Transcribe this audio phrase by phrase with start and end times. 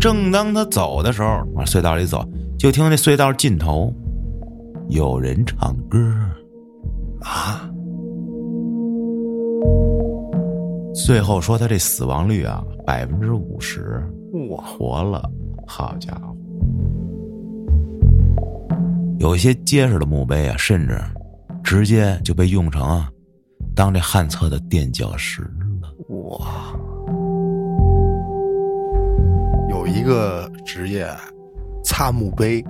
[0.00, 2.24] 正当他走的时候，往隧道里走，
[2.58, 3.92] 就听那隧道尽头
[4.88, 5.98] 有人唱歌
[7.20, 7.68] 啊！
[10.94, 14.02] 最后说他这死亡率啊，百分之五十，
[14.48, 15.28] 我，活了，
[15.66, 16.36] 好家伙！
[19.18, 21.00] 有一些结实的墓碑啊，甚至
[21.64, 23.10] 直接就被用成啊，
[23.74, 25.92] 当这旱厕的垫脚石了。
[26.08, 26.57] 哇！
[29.98, 31.12] 一个职业，
[31.82, 32.64] 擦墓碑，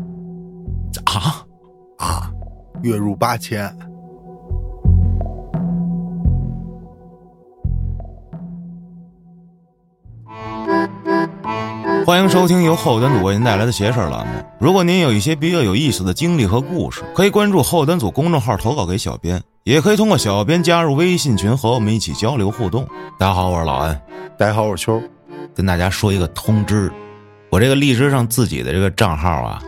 [1.05, 1.45] 啊
[1.99, 2.33] 啊，
[2.81, 3.71] 月入八千。
[12.07, 14.33] 欢迎收听由后端组为您带来的“邪事儿”栏目。
[14.59, 22.89] 如果您有一些比较有意思的经历和故事，可以关注后端组公众号投稿给小编，也可以通过小编加入微信群和我们一起交流互动。
[23.19, 24.01] 大家好，我是老安。
[24.39, 25.03] 大家好，我是秋。
[25.55, 26.91] 跟大家说一个通知，
[27.51, 29.63] 我这个荔枝上自己的这个账号啊，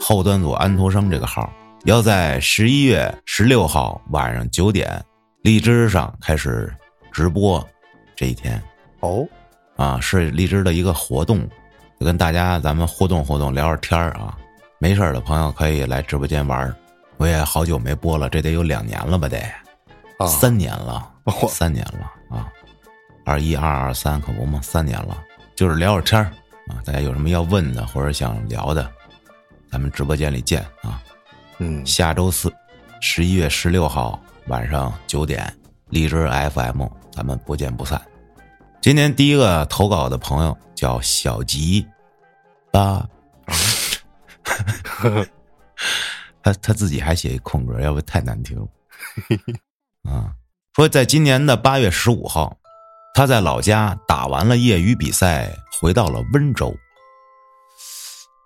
[0.00, 1.50] 后端组安徒生这个号，
[1.84, 5.02] 要在十一月十六号晚上九点，
[5.42, 6.72] 荔枝上开始
[7.10, 7.66] 直播。
[8.14, 8.62] 这一天
[9.00, 9.26] 哦，
[9.76, 11.48] 啊，是荔枝的一个活动。
[11.98, 14.36] 就跟大家咱们互动互动，聊会天儿啊！
[14.78, 16.74] 没事的朋友可以来直播间玩
[17.16, 19.28] 我也好久没播了，这得有两年了吧？
[19.28, 19.40] 得，
[20.26, 21.08] 三年了，
[21.48, 22.48] 三年了啊！
[23.24, 25.16] 二一二二三可不嘛，三年了，
[25.54, 26.30] 就是聊会天儿
[26.68, 26.80] 啊！
[26.84, 28.90] 大家有什么要问的或者想聊的，
[29.70, 31.02] 咱们直播间里见啊！
[31.58, 32.52] 嗯，下周四，
[33.00, 35.52] 十一月十六号晚上九点，
[35.90, 38.00] 荔枝 FM，咱们不见不散。
[38.80, 41.86] 今天第一个投稿的朋友叫小吉。
[42.70, 43.06] 八，
[46.42, 48.66] 他他自己还写一空格，要不太难听了。
[50.10, 50.32] 啊，
[50.74, 52.56] 说在今年的八月十五号，
[53.14, 56.74] 他在老家打完了业余比赛，回到了温州。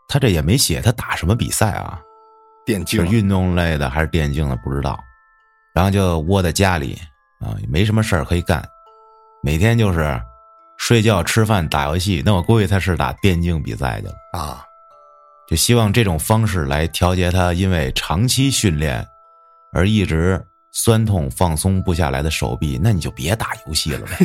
[0.08, 2.00] 他这也没写他打什么比赛啊，
[2.64, 4.98] 电竞是运动类的还是电竞的不知道。
[5.74, 6.98] 然后就窝在家里
[7.40, 8.64] 啊，也没什么事儿可以干，
[9.42, 10.20] 每天就是。
[10.78, 14.62] 睡觉、吃饭、打游戏，那我估计他是打电竞比赛去了啊！
[15.48, 19.04] 就希望这种方式来调节他因为长期训练
[19.72, 20.46] 而一直
[20.78, 22.78] 酸痛、放松不下来的手臂。
[22.82, 24.18] 那你就别打游戏了呗，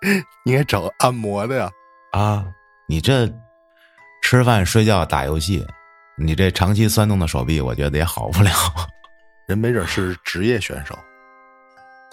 [0.44, 1.70] 你该找按摩的呀！
[2.12, 2.44] 啊，
[2.86, 3.26] 你这
[4.22, 5.66] 吃饭、睡觉、打游戏，
[6.18, 8.50] 你这长期酸痛的手臂，我觉得也好不了。
[9.48, 10.94] 人没准是职业选手，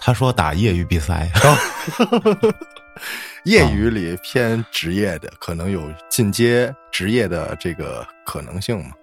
[0.00, 1.30] 他说打业余比赛。
[3.44, 8.94] 业余里偏职业的，可能有进阶职业的这个可能性嘛？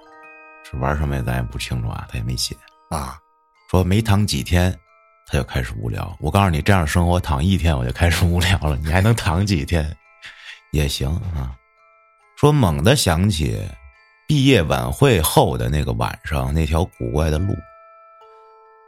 [0.69, 2.55] 是玩什么咱也不清楚啊，他也没写
[2.89, 3.19] 啊。
[3.69, 4.75] 说没躺几天，
[5.27, 6.17] 他就开始无聊。
[6.19, 9.95] 我告诉你，这样生活躺一天我就开始无聊了，你还能躺几天？
[10.71, 11.55] 也行啊。
[12.37, 13.61] 说猛地想起
[14.27, 17.53] 毕业晚会后的那个晚上那条古怪的路，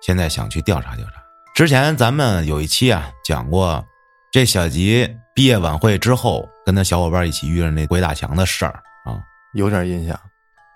[0.02, 1.22] 现在想去调查调查。
[1.53, 3.86] 之前咱们有一期啊讲过。
[4.34, 9.19] 这小吉毕业晚会之后，跟他小伙伴一起遇上那鬼打墙的事儿啊，
[9.53, 10.18] 有点印象，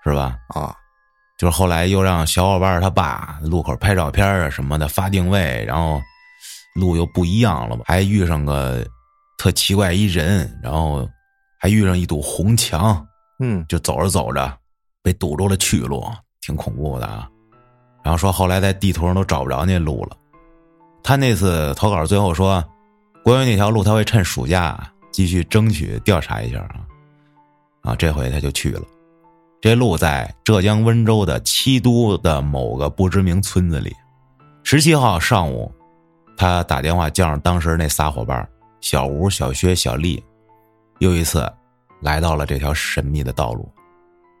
[0.04, 0.36] 是吧？
[0.48, 0.76] 啊，
[1.38, 6.00] 就是后来又让小伙伴他爸路口拍照片啊什么的，发定位，然后
[6.74, 7.84] 路又不一样了吧？
[7.86, 8.86] 还遇上个
[9.38, 11.08] 特奇怪一人，然后
[11.58, 13.06] 还遇上一堵红墙，
[13.40, 14.52] 嗯，就走着走着
[15.02, 16.04] 被堵住了去路，
[16.40, 17.28] 挺恐怖的啊。
[18.02, 20.16] 然后说后来在地图上都找不着那路了。
[21.02, 22.64] 他那次投稿最后说。
[23.24, 24.78] 关于那条路，他会趁暑假
[25.10, 26.86] 继续争取调查一下啊，
[27.82, 28.82] 啊，这回他就去了。
[29.66, 33.92] 这路在浙江温州的七都的某个不知名村子里。
[34.62, 35.74] 十七号上午，
[36.36, 38.48] 他打电话叫上当时那仨伙伴
[38.80, 40.22] 小吴、小薛、小丽，
[41.00, 41.52] 又一次
[42.00, 43.68] 来到了这条神秘的道路。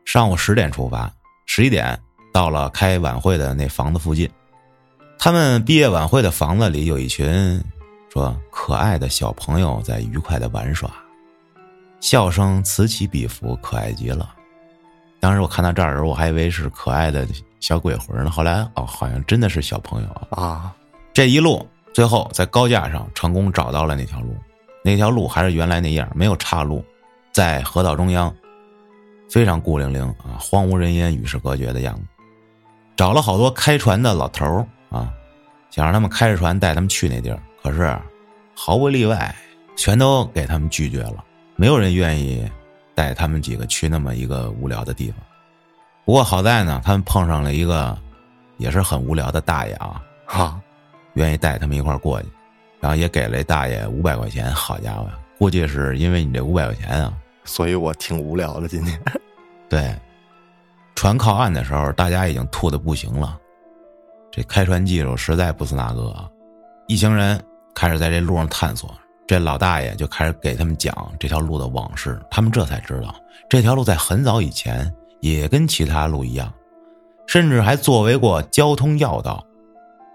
[0.04, 1.12] 上午十点出发，
[1.46, 2.00] 十一点
[2.32, 4.30] 到了开晚会的那房子附近。
[5.18, 7.60] 他们毕业晚会的房子里有一群。
[8.10, 10.88] 说可爱的小朋友在愉快的玩耍，
[11.98, 14.35] 笑声此起彼伏，可爱极了。
[15.20, 17.26] 当时我看到这儿的时候，我还以为是可爱的
[17.60, 18.30] 小鬼魂呢。
[18.30, 20.72] 后来哦，好像真的是小朋友啊！
[21.12, 24.36] 这一路最后在高架上成功找到了那条路，
[24.84, 26.84] 那条路还是原来那样，没有岔路，
[27.32, 28.32] 在河道中央，
[29.30, 32.02] 非常孤零零啊，荒无人烟，与世隔绝的样子。
[32.94, 35.10] 找了好多开船的老头儿啊，
[35.70, 37.38] 想让他们开着船带他们去那地儿。
[37.62, 37.98] 可是，
[38.54, 39.34] 毫无例外，
[39.74, 41.24] 全都给他们拒绝了。
[41.56, 42.48] 没有人愿意
[42.96, 45.20] 带他们几个去那么一个无聊的地方。
[46.06, 47.96] 不过好在呢，他们碰上了一个
[48.56, 50.58] 也是很无聊的大爷啊，哈，
[51.14, 52.28] 愿意带他们一块过去，
[52.80, 54.50] 然后也给了大爷五百块钱。
[54.54, 55.06] 好家伙，
[55.38, 57.12] 估计是因为你这五百块钱啊，
[57.44, 58.98] 所以我挺无聊的今天。
[59.68, 59.94] 对，
[60.94, 63.38] 船靠岸的时候，大家已经吐的不行了。
[64.30, 66.30] 这开船技术实在不是那个，
[66.86, 67.42] 一行人
[67.74, 68.90] 开始在这路上探索。
[69.26, 73.14] 这老大爷就开始给他们讲这条路的往事，他们这才知道，
[73.48, 76.52] 这条路在很早以前也跟其他路一样，
[77.26, 79.44] 甚至还作为过交通要道。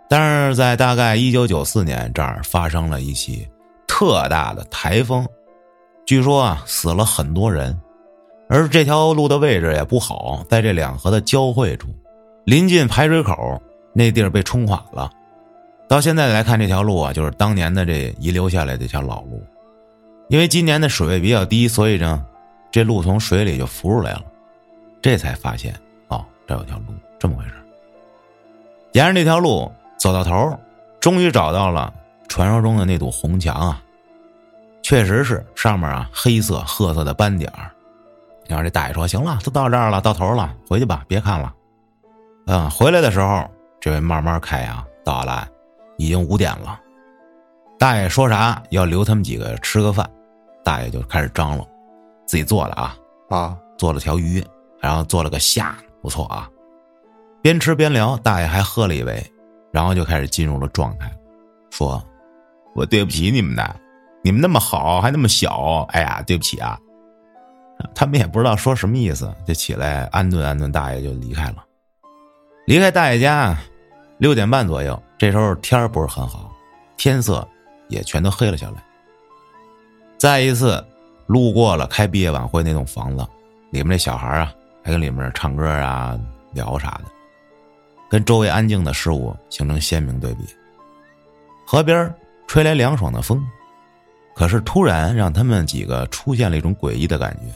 [0.09, 3.47] 但是在大概一九九四年，这儿发生了一起
[3.87, 5.27] 特大的台风，
[6.05, 7.77] 据说啊死了很多人，
[8.47, 11.87] 而这条路的位置也不好，在这两河的交汇处，
[12.45, 13.61] 临近排水口，
[13.93, 15.09] 那地儿被冲垮了。
[15.91, 19.43] 到现在来看，这条路啊，就是当年的这遗留下来的一条老路。
[20.29, 22.25] 因为今年的水位比较低，所以呢，
[22.71, 24.23] 这路从水里就浮出来了。
[25.01, 25.75] 这才发现，
[26.07, 27.51] 哦，这有条路，这么回事。
[28.93, 30.57] 沿着这条路走到头，
[31.01, 31.93] 终于找到了
[32.29, 33.83] 传说中的那堵红墙啊！
[34.81, 37.69] 确实是上面啊黑色褐色的斑点儿。
[38.47, 41.53] 然后这大爷说：“行了，都到这儿了，到头了，回去吧，别看了。”
[42.47, 43.45] 嗯，回来的时候，
[43.81, 45.45] 这位慢慢开啊，到了。
[46.01, 46.79] 已经五点了，
[47.77, 50.09] 大爷说啥要留他们几个吃个饭，
[50.63, 51.67] 大爷就开始张罗，
[52.25, 52.97] 自己做的啊
[53.29, 54.43] 啊，做了条鱼，
[54.79, 56.49] 然后做了个虾，不错啊。
[57.43, 59.23] 边吃边聊，大爷还喝了一杯，
[59.71, 61.11] 然后就开始进入了状态，
[61.69, 62.03] 说
[62.73, 63.75] ：“我对不起你们的，
[64.23, 66.79] 你们那么好还那么小，哎呀，对不起啊。”
[67.93, 71.63] 他们也不知道说什么意思，就起来安顿安顿大爷就离开了。
[72.65, 73.55] 离开大爷家。
[74.17, 76.51] 六点半左右，这时候天儿不是很好，
[76.97, 77.47] 天色
[77.89, 78.83] 也全都黑了下来。
[80.17, 80.83] 再一次
[81.27, 83.23] 路过了开毕业晚会那栋房子，
[83.69, 84.51] 里面那小孩啊，
[84.83, 86.19] 还跟里面唱歌啊、
[86.53, 87.11] 聊啥的，
[88.09, 90.43] 跟周围安静的事物形成鲜明对比。
[91.67, 92.11] 河边
[92.47, 93.47] 吹来凉爽的风，
[94.35, 97.53] 可是突然让他们几个出现了一种诡异的感觉。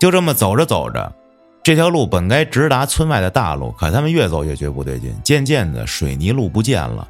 [0.00, 1.12] 就这么走着走着。
[1.62, 5.14] 这条路本该直达村外的大路，可他们越走越觉不对劲。
[5.22, 7.08] 渐渐的，水泥路不见了，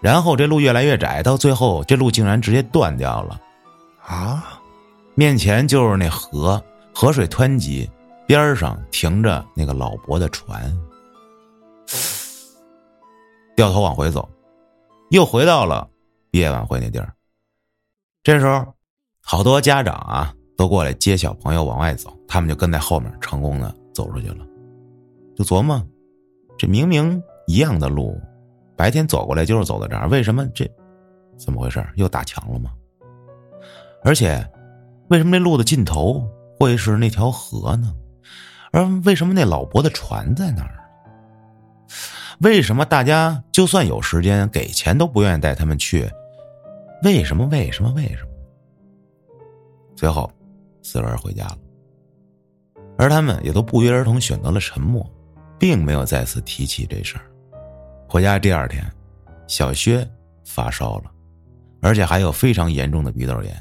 [0.00, 3.40] 然后这路越来越窄，到最后这路竟然直接断掉了。
[4.04, 4.58] 啊！
[5.14, 6.60] 面前就是那河，
[6.92, 7.88] 河水湍急，
[8.26, 10.74] 边上停着那个老伯的船。
[13.54, 14.28] 掉头往回走，
[15.10, 15.86] 又回到了
[16.30, 17.12] 毕业晚会那地儿。
[18.24, 18.64] 这时候，
[19.20, 23.72] 好多家长啊都过来接小朋友往外走，他们就跟在后面，成功的。
[23.92, 24.46] 走出去了，
[25.36, 25.80] 就琢磨，
[26.58, 28.20] 这明明一样的路，
[28.76, 30.70] 白天走过来就是走到这儿，为什么这
[31.36, 31.84] 怎么回事？
[31.96, 32.72] 又打墙了吗？
[34.04, 34.44] 而且，
[35.08, 36.22] 为什么那路的尽头
[36.58, 37.94] 会是那条河呢？
[38.72, 40.78] 而为什么那老伯的船在那儿？
[42.40, 46.10] 为什么大家就算有时间给钱都不愿意带他们去？
[47.04, 47.46] 为什么？
[47.46, 47.92] 为什么？
[47.92, 48.30] 为什么？
[49.94, 50.28] 最后，
[50.82, 51.58] 四个人回家了。
[53.02, 55.04] 而他们也都不约而同选择了沉默，
[55.58, 57.24] 并没有再次提起这事儿。
[58.08, 58.88] 回家第二天，
[59.48, 60.08] 小薛
[60.44, 61.10] 发烧了，
[61.80, 63.52] 而且还有非常严重的鼻窦炎；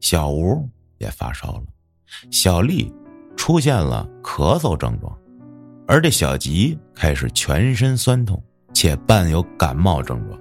[0.00, 0.66] 小吴
[0.96, 1.64] 也发烧了，
[2.30, 2.90] 小丽
[3.36, 5.14] 出现了咳嗽症状，
[5.86, 10.40] 而这小吉开始全身酸痛，且伴有感冒症状。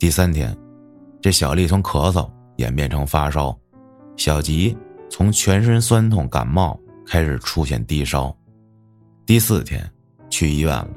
[0.00, 0.52] 第三天，
[1.22, 3.56] 这小丽从咳嗽演变成发烧，
[4.16, 4.76] 小吉
[5.08, 6.76] 从全身酸痛感冒。
[7.06, 8.34] 开始出现低烧，
[9.26, 9.88] 第四天
[10.30, 10.88] 去医院了，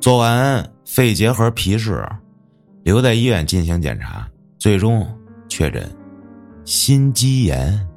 [0.00, 2.06] 做完肺结核皮试，
[2.84, 4.28] 留在医院进行检查，
[4.58, 5.06] 最终
[5.48, 5.90] 确诊
[6.64, 7.88] 心肌炎，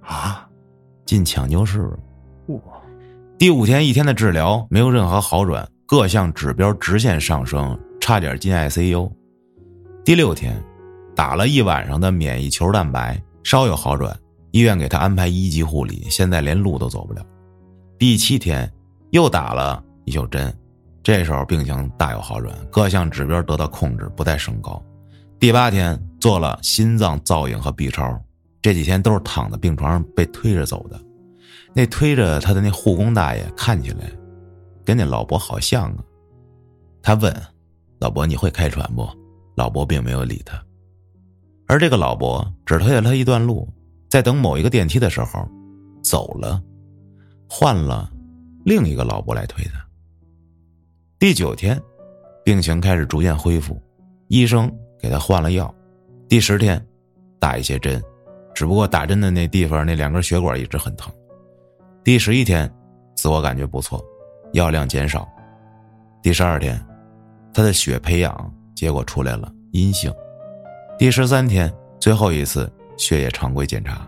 [0.00, 0.48] 啊，
[1.04, 1.98] 进抢救室了。
[2.48, 2.60] 哇！
[3.38, 9.10] 第五天一天的治疗没有任何好转，各项指标直线上升，差点进 ICU。
[10.04, 10.62] 第六天，
[11.14, 14.14] 打了一晚上的免疫球蛋白，稍有好转。
[14.54, 17.26] 医院给他安排一级护理，现在连路都走不了。
[17.98, 18.72] 第七天
[19.10, 20.56] 又打了一宿针，
[21.02, 24.80] 这时候病情大有好转，各项指标得到控制，不再升高。
[25.40, 28.16] 第八天做了心脏造影和 B 超，
[28.62, 31.00] 这几天都是躺在病床上被推着走的。
[31.72, 34.08] 那推着他的那护工大爷看起来
[34.84, 35.98] 跟那老伯好像啊。
[37.02, 37.34] 他问
[37.98, 39.04] 老伯：“你会开船不？”
[39.56, 40.62] 老伯并没有理他，
[41.66, 43.68] 而这个老伯只推了他一段路。
[44.14, 45.44] 在等某一个电梯的时候，
[46.00, 46.62] 走了，
[47.48, 48.08] 换了
[48.64, 49.84] 另一个老伯来推他。
[51.18, 51.82] 第九天，
[52.44, 53.76] 病情开始逐渐恢复，
[54.28, 55.74] 医生给他换了药。
[56.28, 56.80] 第十天，
[57.40, 58.00] 打一些针，
[58.54, 61.12] 只不过打针的那地方那两根血管一直很疼。
[62.04, 62.72] 第十一天，
[63.16, 64.00] 自我感觉不错，
[64.52, 65.28] 药量减少。
[66.22, 66.80] 第十二天，
[67.52, 70.14] 他的血培养结果出来了，阴性。
[70.96, 71.68] 第十三天，
[71.98, 72.72] 最后一次。
[72.96, 74.06] 血液常规检查，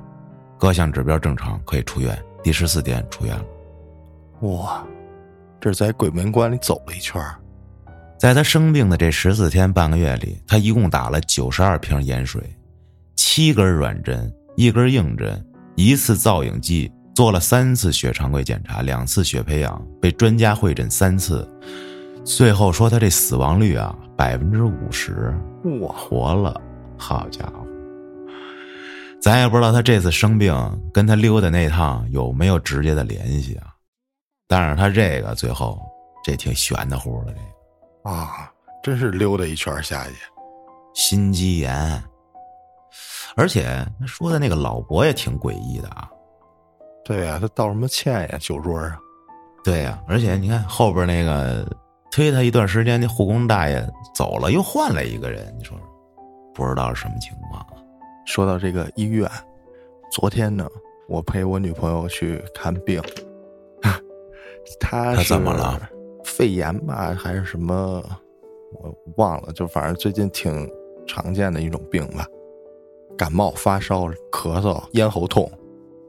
[0.58, 2.16] 各项指标正常，可以出院。
[2.42, 3.44] 第十四天出院了。
[4.42, 4.86] 哇，
[5.60, 7.34] 这是在鬼门关里走了一圈儿
[8.18, 12.40] 在他生病的这十四天半个月里，他一共打了九十二瓶盐水，
[13.16, 21.46] 七根软针，一根硬针，一次造影剂，做了三次血常规检查，两次血培养，被专家会诊三次，
[22.24, 25.34] 最后说他这死亡率啊百分之五十，
[25.82, 26.58] 哇，活了，
[26.96, 27.65] 好家伙！
[29.20, 30.54] 咱也不知道他这次生病
[30.92, 33.74] 跟他溜达那趟有没有直接的联系啊，
[34.46, 35.80] 但是他这个最后
[36.22, 37.38] 这挺悬的乎的，这
[38.10, 38.50] 个啊，
[38.82, 40.14] 真是溜达一圈下去。
[40.94, 42.02] 心肌炎，
[43.36, 46.08] 而且他说的那个老伯也挺诡异的啊，
[47.04, 48.38] 对呀、他道什么歉呀？
[48.40, 48.96] 酒桌啊，
[49.64, 51.68] 对呀、而且你看后边那个
[52.10, 55.86] 推他一段时间，那护工大爷走了，又换了一个人，你说说，
[56.54, 57.75] 不知道是什么情况啊？
[58.26, 59.30] 说到这个医院，
[60.12, 60.68] 昨天呢，
[61.08, 63.00] 我陪我女朋友去看病，
[64.78, 65.88] 她她是怎么了？
[66.24, 68.02] 肺炎吧，还是什么？
[68.80, 70.68] 我忘了，就反正最近挺
[71.06, 72.26] 常见的一种病吧，
[73.16, 75.50] 感冒、发烧、咳嗽、咽喉痛。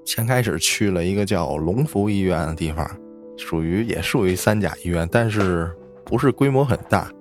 [0.04, 2.90] 先开始去了一个叫龙福医院的地方，
[3.38, 5.72] 属于也属于三甲医院，但是
[6.04, 7.12] 不是规模很大。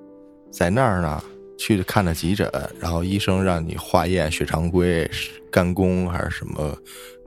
[0.50, 1.22] 在那儿呢，
[1.58, 5.08] 去看了急诊，然后医生让你化验血常规、
[5.50, 6.76] 肝功还是什么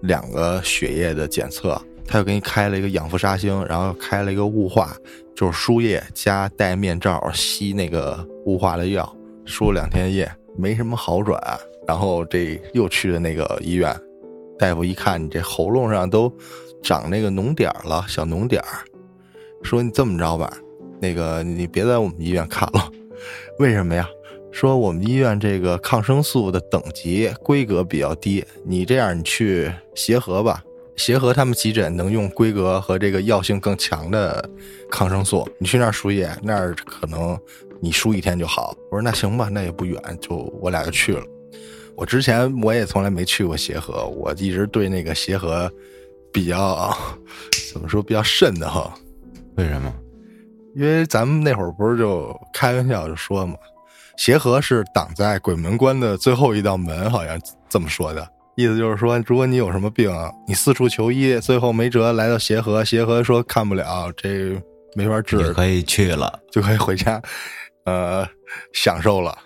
[0.02, 4.96] 两个血液的检测，他又给你开了一个氧氟沙星，然后开了一个雾化，
[5.36, 11.42] 就是输液加戴面罩吸那个雾化的药，输了两天液没什么好转，
[11.88, 13.96] 然后这又去了那个医院，
[14.58, 16.32] 大夫一看你这喉咙上都
[16.82, 18.86] 长那个脓点了，小脓点儿，
[19.64, 20.52] 说你这么着吧，
[21.02, 22.92] 那个你别在我们医院看了，
[23.58, 24.08] 为什么呀？
[24.52, 30.64] 说我们医院这个抗生素的等级规格比较低，你这样你去协和吧，
[30.96, 34.50] 协和他们急诊能用规格和这个药性更强的
[34.90, 37.40] 抗生素，你去那儿输液，那儿可能
[37.80, 38.76] 你输一天就好。
[38.90, 41.24] 我说那行吧，那也不远，就我俩就去了。
[41.96, 45.72] 我之前我也从来没去过协和，我一直对那个协和
[46.34, 46.96] 比较
[47.72, 48.92] 怎么说比较瘆得慌。
[49.58, 49.94] 为什么？
[50.76, 53.56] 因为咱们那会儿不是就开玩笑就说嘛，
[54.20, 58.30] 协和是挡在鬼门关的最后一道门，好像这么说的。
[58.58, 60.12] 意思就是说，如果你有什么病，
[60.46, 64.62] 你四处求医，最后没辙来到协和，协和说看不了，这
[64.94, 66.38] 没法治，你可以去了。
[66.52, 67.22] 就可以回家，
[67.86, 68.28] 呃，
[68.74, 69.38] 享受了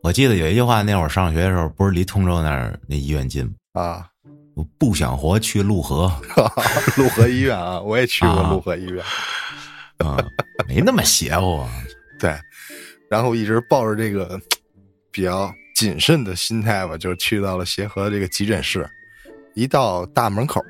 [0.00, 3.82] 我记得有一句话，那会儿上学的时候，不是离通州那儿那医院近吗？
[3.82, 4.06] 啊。
[4.54, 6.08] 我不想活，去陆河
[6.96, 9.04] 陆河医院啊，我也去过啊陆河医院。
[9.98, 10.24] 啊，
[10.68, 11.68] 没那么邪乎啊。
[12.20, 12.38] 对，
[13.12, 14.40] 然后一直抱着这个
[15.10, 18.88] 比较谨慎的心态吧，就去到了协和这个急诊室。
[19.54, 20.62] 一到大门口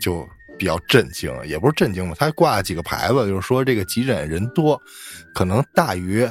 [0.00, 4.76] 就比较震惊，也不是震惊吧，他挂了几个牌子，就是说这个急诊人多，
[5.32, 6.28] 可能大于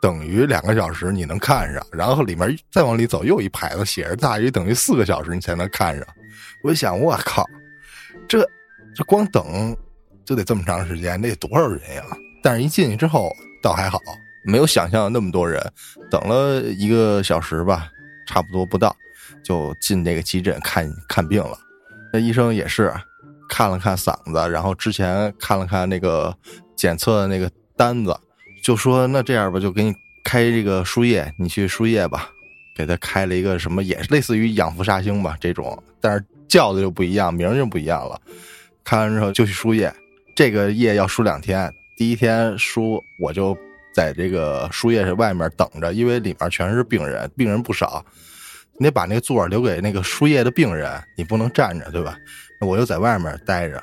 [0.00, 6.06] 等于两个小时你能看上，然后里面再往里走又一牌子写着大于等于四个小时你才能看上。
[6.64, 7.44] 我一想，我靠，
[8.26, 8.40] 这
[8.94, 9.76] 这光等
[10.24, 12.02] 就得这么长时间，那得多少人呀？
[12.42, 13.30] 但是一进去之后
[13.62, 14.00] 倒还好，
[14.44, 15.60] 没有想象的那么多人，
[16.10, 17.88] 等了一个小时吧，
[18.26, 18.94] 差不多不到，
[19.44, 21.58] 就进这个急诊看看病了。
[22.12, 22.92] 那医生也是
[23.48, 26.34] 看了看嗓子，然后之前看了看那个
[26.76, 28.16] 检测的那个单子，
[28.62, 29.92] 就说那这样吧，就给你
[30.24, 32.30] 开这个输液，你去输液吧。
[32.76, 38.20] 给他开了一个什么，也类似于氧氟沙星吧这种，但是叫的就不一样，名就不一样了。
[38.84, 39.92] 看完之后就去输液，
[40.36, 41.68] 这个液要输两天。
[41.96, 43.58] 第一天输，我就
[43.92, 48.04] 在这个输液室外面等着，因为里面全是病人，病人不少，
[48.78, 52.16] 你得把那座留给那个输液的病人，你不能站着，对吧？
[52.60, 53.82] 我就在外面待着，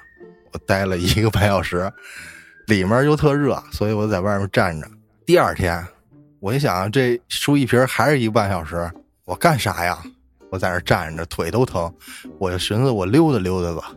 [0.52, 1.92] 我待了一个半小时，
[2.68, 4.88] 里面又特热，所以我在外面站着。
[5.26, 5.86] 第二天，
[6.40, 8.92] 我一想，这输一瓶还是一个半小时，
[9.26, 9.98] 我干啥呀？
[10.52, 11.94] 我在那站着，腿都疼，
[12.38, 13.94] 我就寻思我溜达溜达吧。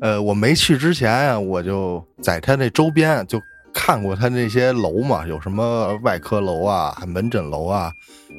[0.00, 3.40] 呃，我没去之前，我就在他那周边就
[3.78, 7.92] 看过他那些楼嘛，有什么外科楼啊、门诊楼啊，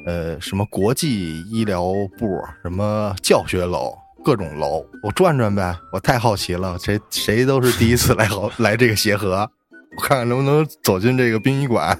[0.04, 1.84] 呃，什么国际医疗
[2.18, 5.78] 部、什么教学楼，各种楼，我转转呗。
[5.92, 9.48] 我太好奇了，谁谁都是第一次来好 来这个协和，
[9.96, 11.96] 我看看能不能走进这个殡仪馆。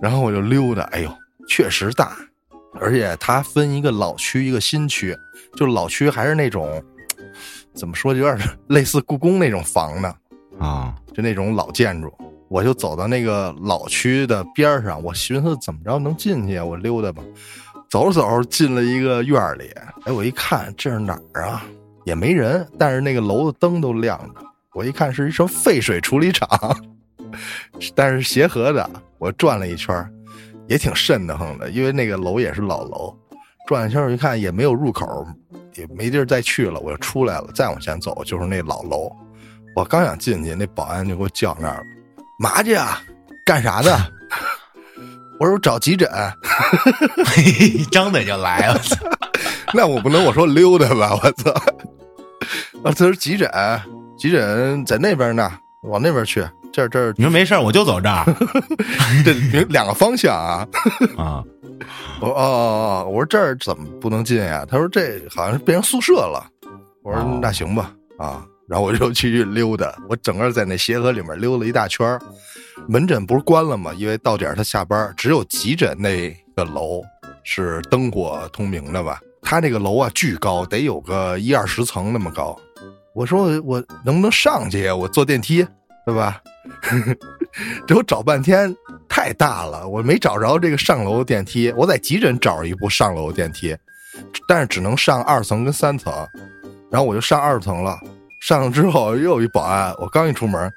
[0.00, 1.14] 然后我就溜达，哎呦，
[1.46, 2.16] 确实大，
[2.80, 5.14] 而且它分一个老区一个新区，
[5.54, 6.82] 就老区还是那种
[7.74, 10.14] 怎么说，有点类似故宫那种房呢，
[10.58, 12.10] 啊，就那种老建筑。
[12.54, 16.64] 我就走到那个老区的边上，我寻思怎么着能进去啊？
[16.64, 17.20] 我溜达吧，
[17.90, 19.72] 走着走着进了一个院里，
[20.04, 21.64] 哎，我一看这是哪儿啊？
[22.04, 24.40] 也没人，但是那个楼的灯都亮着。
[24.72, 26.48] 我一看是一什么废水处理厂，
[27.92, 28.88] 但是协和的。
[29.18, 30.08] 我转了一圈，
[30.68, 33.12] 也挺瘆得慌的，因为那个楼也是老楼。
[33.66, 35.26] 转一圈我一看也没有入口，
[35.74, 37.48] 也没地儿再去了，我就出来了。
[37.52, 39.10] 再往前走就是那老楼。
[39.74, 41.84] 我刚想进去，那保安就给我叫那儿了
[42.44, 43.00] ：“嘛去啊？
[43.46, 43.98] 干啥的？”
[45.40, 46.08] 我说：“找急诊。
[47.90, 48.96] ”张嘴就来，我操！
[49.72, 51.18] 那我不能我说溜达吧？
[51.22, 51.50] 我操！
[52.84, 53.50] 啊，他说急诊，
[54.18, 55.50] 急诊在那边呢，
[55.84, 56.46] 往那边去。
[56.72, 58.24] 这这，你说没事我就走这儿。
[59.24, 60.66] 这两个方向啊。
[61.16, 61.42] 啊，
[62.20, 64.66] 我哦哦哦，我说这儿怎么不能进呀？
[64.70, 66.46] 他说这好像是变成宿舍了。
[67.02, 69.94] 我说那行吧，啊，然后我就去溜达。
[70.08, 72.18] 我整个在那协和里面溜了一大圈
[72.88, 73.92] 门诊不是关了吗？
[73.94, 77.02] 因为到点他下班，只有急诊那个楼
[77.44, 79.20] 是灯火通明的吧？
[79.42, 82.58] 他那个楼啊，巨高，得有个一二十层那么高。
[83.14, 84.96] 我说我能不能上去呀？
[84.96, 85.66] 我坐电梯，
[86.04, 86.42] 对吧？
[87.86, 88.74] 这我找半天，
[89.08, 91.72] 太大了，我没找着这个上楼电梯。
[91.76, 93.76] 我在急诊找了一部上楼电梯，
[94.48, 96.12] 但是只能上二层跟三层。
[96.90, 97.98] 然后我就上二层了，
[98.44, 100.70] 上了之后又有一保安，我刚一出门，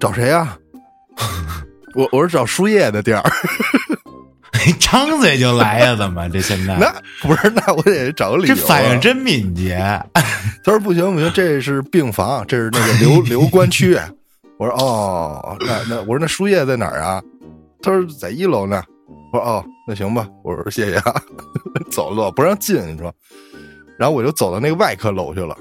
[0.00, 0.58] 找谁呀？
[1.94, 3.22] 我我是找输液的地儿。
[4.80, 5.94] 张嘴就来呀？
[5.94, 6.74] 怎么这现在？
[6.82, 8.54] 那不是，那我得找个理由。
[8.56, 9.78] 这反应真敏捷。
[10.64, 13.96] 他说不行不行，这是病房，这是那个留留观区。
[14.58, 17.22] 我说哦，那那我说那输液在哪儿啊？
[17.80, 18.82] 他说在一楼呢。
[19.32, 20.26] 我说哦，那行吧。
[20.42, 21.14] 我说谢谢啊。
[21.92, 23.14] 走了不让进，你说。
[23.96, 25.56] 然后我就走到那个外科楼去了。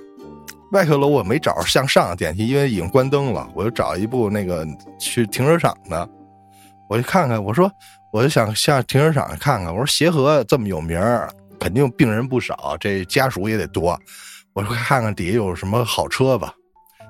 [0.72, 3.48] 外科楼我没找着向上的电梯，因为已经关灯了。
[3.54, 4.68] 我就找一部那个
[5.00, 6.08] 去停车场的。
[6.90, 7.72] 我去看看，我说。
[8.14, 11.00] 我就想下停车场看看，我说协和这么有名
[11.60, 14.00] 肯定病人不少，这家属也得多。
[14.54, 16.52] 我说看看底下有什么好车吧。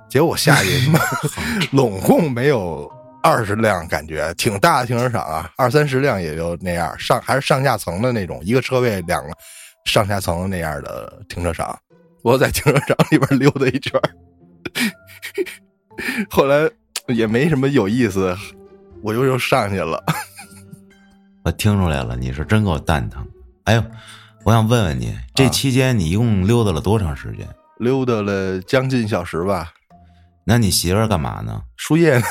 [0.10, 0.91] 结果我下去，
[1.71, 6.97] 拢共没有二十辆，感觉挺大的停车场啊，二三十辆也就那样。
[6.97, 9.29] 上还是上下层的那种，一个车位两个
[9.86, 11.77] 上下层那样的停车场。
[12.23, 13.99] 我在停车场里边溜达一圈，
[16.30, 16.69] 后来
[17.08, 18.36] 也没什么有意思，
[19.01, 20.03] 我又又上去了。
[21.43, 23.25] 我听出来了，你是真够蛋疼。
[23.63, 23.84] 哎呦，
[24.43, 27.47] 我想问问你，这期间你一共溜达了多长时间？
[27.77, 29.71] 溜达了将近一小时吧。
[30.43, 31.62] 那你媳妇儿干嘛呢？
[31.75, 32.25] 输液呢？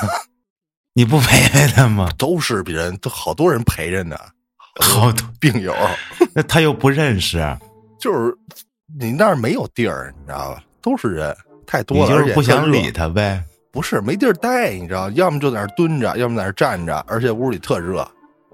[0.93, 2.09] 你不陪陪她吗？
[2.17, 4.17] 都是别人，都好多人陪着呢，
[4.79, 5.73] 好多病友。
[6.33, 7.37] 那他又不认识，
[7.99, 8.35] 就是
[8.95, 10.63] 你那儿没有地儿，你知道吧？
[10.81, 13.43] 都是人，太多了，就是不想理他呗。
[13.71, 15.09] 不是没地儿待，你知道？
[15.11, 18.07] 要么就在那蹲着，要么在那站着，而且屋里特热。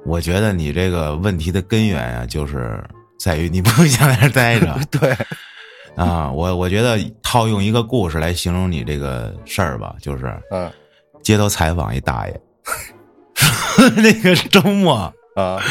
[0.05, 2.83] 我觉得你这个问题的根源啊，就是
[3.19, 4.77] 在于你不想在这待着。
[4.91, 5.15] 对，
[5.95, 10.69] 啊，我我觉得套用一个故事来形容你这个事儿吧，就是嗯，
[11.21, 12.41] 街头采访一大爷，
[13.95, 15.61] 那个周末啊，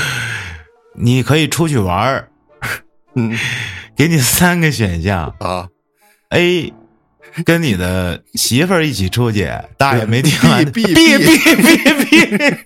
[0.94, 2.29] 你可以出去玩儿，
[3.16, 3.37] 嗯，
[3.96, 5.68] 给你三个选项啊
[6.31, 6.72] ，A。
[7.46, 12.59] 跟你的媳妇儿一起出去，大爷没听完，，B B B B B，！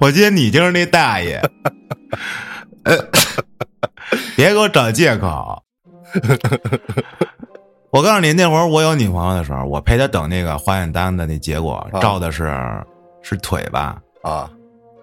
[0.00, 1.42] 我记得你就是那大爷，
[4.34, 5.62] 别给我找借口。
[7.90, 12.50] 我告诉你，那会儿我有女朋友的时候，我陪她等那个化验单的那结果，照的是
[13.20, 14.00] 是腿吧？
[14.22, 14.48] 啊，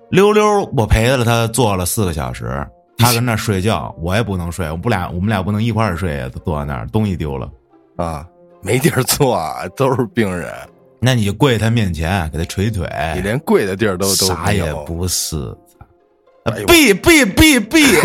[0.09, 2.67] 溜溜，我陪了她坐了四个小时。
[2.99, 7.49] 他跟那睡觉，我也不能睡，我们俩我们俩不能一块儿睡，坐在那儿，东西丢了，
[7.95, 8.27] 啊，
[8.61, 9.41] 没地儿坐，
[9.75, 10.53] 都是病人，
[10.99, 12.85] 那你就跪他面前给他捶腿，
[13.15, 15.55] 你连跪的地儿都都啥也不是，
[16.67, 17.85] 闭闭闭闭，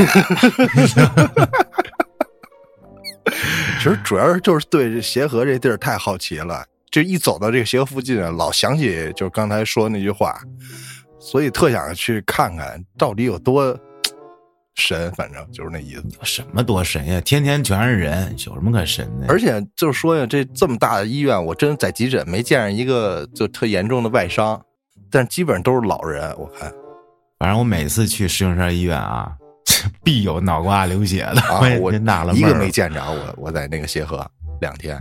[3.78, 10.38] 其实主要是就是对这协和这地儿太好奇了，就一走到这个协和附近，老想起就是刚才说那句话，
[11.18, 13.76] 所以特想去看看到底有多。
[14.74, 16.02] 神，反正就是那意思。
[16.22, 17.20] 什么多神呀？
[17.20, 19.26] 天天全是人，有什么可神的？
[19.28, 24.60] 而且就是说呀，这这么大的医院，我真在急诊没见着一个就特严重的外伤，
[25.10, 26.34] 但基本上都是老人。
[26.38, 26.72] 我看，
[27.38, 29.32] 反正我每次去石景山医院啊，
[30.02, 31.80] 必有脑瓜流血的。
[31.80, 33.00] 我纳了一个没见着。
[33.04, 34.28] 我我在那个协和
[34.60, 35.00] 两天，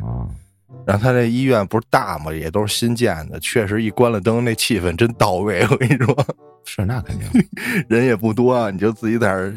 [0.86, 5.66] 然后他那医院不是大嘛，也都是新建的，确实一关了灯，那气氛真到位。
[5.70, 6.16] 我跟你说。
[6.66, 7.28] 是那肯定，
[7.90, 9.54] 人也不多，你就自己在那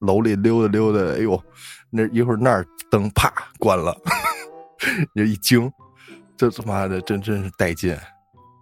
[0.00, 1.14] 楼里溜达溜达。
[1.14, 1.42] 哎呦，
[1.88, 3.96] 那一会儿那儿灯啪关了，
[5.14, 5.72] 你 就一惊，
[6.36, 7.96] 这他妈的真真是带劲。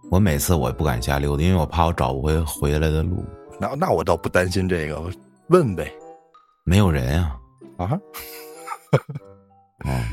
[0.09, 3.25] 我每次我不敢瞎溜达，因为我怕我找不回回来的路。
[3.59, 5.11] 那那我倒不担心这个，
[5.47, 5.91] 问呗。
[6.63, 7.35] 没有人啊
[7.77, 7.99] 啊？
[9.85, 10.03] 嗯，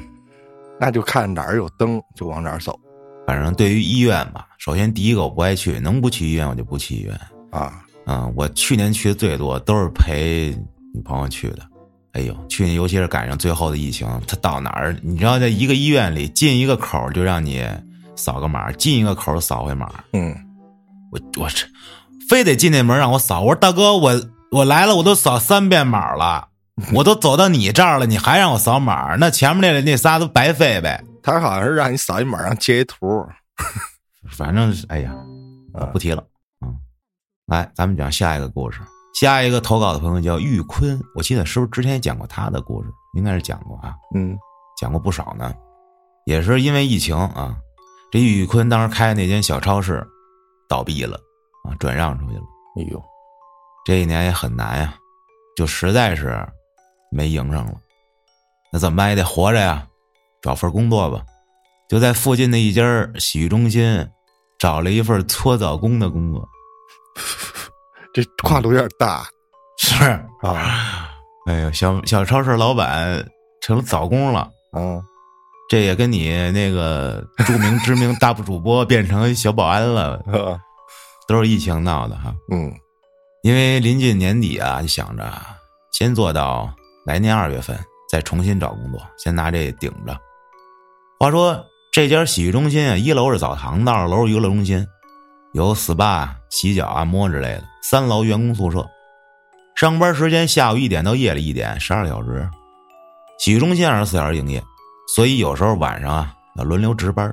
[0.78, 2.78] 那就看哪儿有灯就往哪儿走
[3.26, 7.20] 反正对于医院吧，首先第一个我不爱去，能不去医院我就不去医院。
[7.50, 7.82] 啊。
[8.08, 10.56] 嗯，我去年去的最多，都是陪
[10.94, 11.58] 女朋友去的。
[12.12, 17.66] 哎呦，去年尤其是赶上最后的疫情，他到哪儿，你知道，在一个医院里进一个口就让你
[18.14, 19.92] 扫个码，进一个口儿扫回码。
[20.12, 20.32] 嗯，
[21.10, 21.66] 我我这
[22.28, 23.40] 非得进那门让我扫。
[23.40, 26.46] 我说大哥，我我来了，我都扫三遍码了，
[26.94, 29.16] 我都走到你这儿了，你还让我扫码？
[29.16, 31.02] 那前面那那仨都白费呗。
[31.22, 33.26] 他好像是让你扫一码，让截一图。
[34.30, 35.14] 反正是哎呀，
[35.74, 36.22] 啊不提了。
[36.64, 36.76] 嗯，
[37.46, 38.80] 来，咱们讲下一个故事。
[39.14, 42.90] 下一个投稿的朋友叫玉坤，我记得是不是之前也讲过他的故事？
[43.14, 44.36] 应该是讲过啊，嗯
[44.78, 45.54] 讲过不少呢。
[46.26, 47.56] 也是因为疫情啊，
[48.12, 50.06] 这玉坤当时开的那间小超市
[50.68, 51.16] 倒闭了
[51.64, 52.42] 啊，转让出去了。
[52.78, 53.02] 哎呦，
[53.86, 54.94] 这一年也很难呀，
[55.56, 56.46] 就实在是
[57.10, 57.74] 没营上了。
[58.72, 59.86] 那怎么办也得活着呀，
[60.42, 61.22] 找份工作吧。
[61.88, 62.82] 就在附近的一家
[63.18, 64.08] 洗浴中心
[64.58, 66.48] 找了一份搓澡工的工作。
[68.12, 69.26] 这跨度有点大
[69.78, 70.04] 是，
[70.42, 71.10] 啊。
[71.46, 73.24] 哎呦，小小超市老板
[73.60, 75.00] 成了澡工了，嗯，
[75.70, 80.58] 这也跟你那个著名知名大主播 变成小保安了，啊
[81.28, 82.34] 都是疫情闹的哈。
[82.50, 82.74] 嗯
[83.42, 85.32] 因为临近年底啊，就想着
[85.92, 86.74] 先做到
[87.06, 87.78] 来年二月份，
[88.10, 90.18] 再重新找工作，先拿这顶着。
[91.20, 94.84] 话说这家洗浴中心啊，一楼是澡堂子，二楼是娱乐中心，
[95.52, 97.64] 有 SPA、洗脚、按摩之类的。
[97.80, 98.84] 三楼员工宿舍，
[99.76, 102.50] 上班时间下午一点到夜里一点，十二小时。
[103.38, 104.60] 洗浴中心二十四小时营业，
[105.14, 107.32] 所以有时候晚上啊要轮流值班。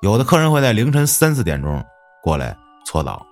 [0.00, 1.84] 有的客人会在凌晨三四点钟
[2.22, 2.56] 过来
[2.86, 3.26] 搓澡。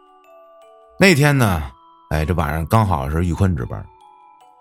[0.98, 1.62] 那天呢，
[2.11, 3.83] 哎，这晚上刚好是玉坤值班，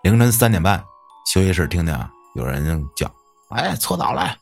[0.02, 0.82] 凌晨三点半，
[1.26, 3.10] 休息室听见啊有人叫
[3.50, 4.36] ：“哎，搓澡来！”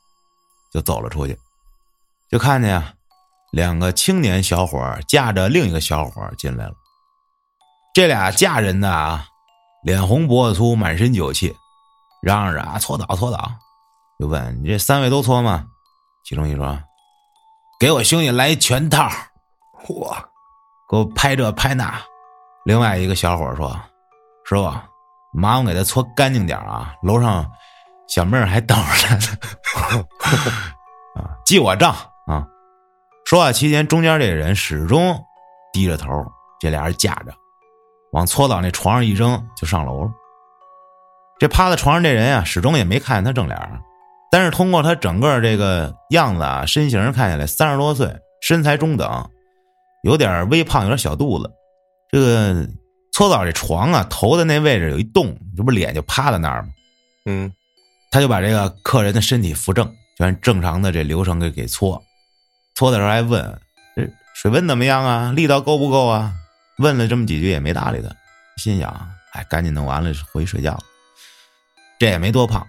[0.73, 1.39] 就走了出去，
[2.31, 2.93] 就看见啊
[3.51, 6.75] 两个青年小伙儿架着另一个小伙儿进来了。
[7.95, 9.27] 这俩嫁人的啊，
[9.83, 11.57] 脸红脖子粗，满身酒气，
[12.23, 13.51] 嚷嚷着啊搓澡搓澡，
[14.21, 15.67] 就问你这三位都搓吗？
[16.25, 16.79] 其中一说
[17.81, 19.09] ：“给我兄弟来一全套。”
[19.83, 20.15] 嚯，
[20.89, 22.01] 给我拍这拍那。
[22.65, 23.71] 另外一个小伙说
[24.45, 24.71] ：“师傅，
[25.33, 27.51] 麻烦给他搓干净点啊，楼上
[28.09, 30.05] 小妹儿还等着呢。
[31.17, 31.95] 啊，记我账
[32.27, 32.47] 啊！”
[33.27, 35.23] 说话期间，中间这人始终
[35.73, 36.09] 低着头，
[36.59, 37.33] 这俩人架着，
[38.13, 40.11] 往搓澡那床上一扔，就上楼了。
[41.39, 43.59] 这趴在床上这人啊，始终也没看见他正脸
[44.31, 49.31] 但是通过他整个这个样子啊，身形看起来三十多岁，身材中等，
[50.03, 51.51] 有点微胖，有点小肚子。
[52.11, 52.67] 这个
[53.19, 56.69] 搓澡这床啊，头的那位置有一洞，这不脸就趴在那儿吗？
[57.27, 57.53] 嗯
[58.13, 62.01] 他就把这个客人的身体扶正，就按正常的这流程给给搓。
[62.77, 63.61] 搓的时候还问
[63.97, 65.33] ：“这水温怎么样啊？
[65.33, 66.33] 力道够不够啊？”
[66.79, 68.09] 问了这么几句也没搭理他，
[68.57, 68.89] 心想
[69.35, 70.85] ：“哎，赶紧弄完了回去睡觉了。”
[71.99, 72.61] 这也没多胖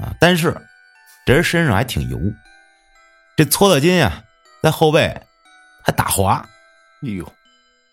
[0.00, 0.52] 啊，但是
[1.24, 2.18] 这人身上还挺油，
[3.36, 4.24] 这搓澡巾啊，
[4.64, 5.16] 在后背
[5.84, 6.44] 还打滑。
[7.02, 7.32] 哎呦，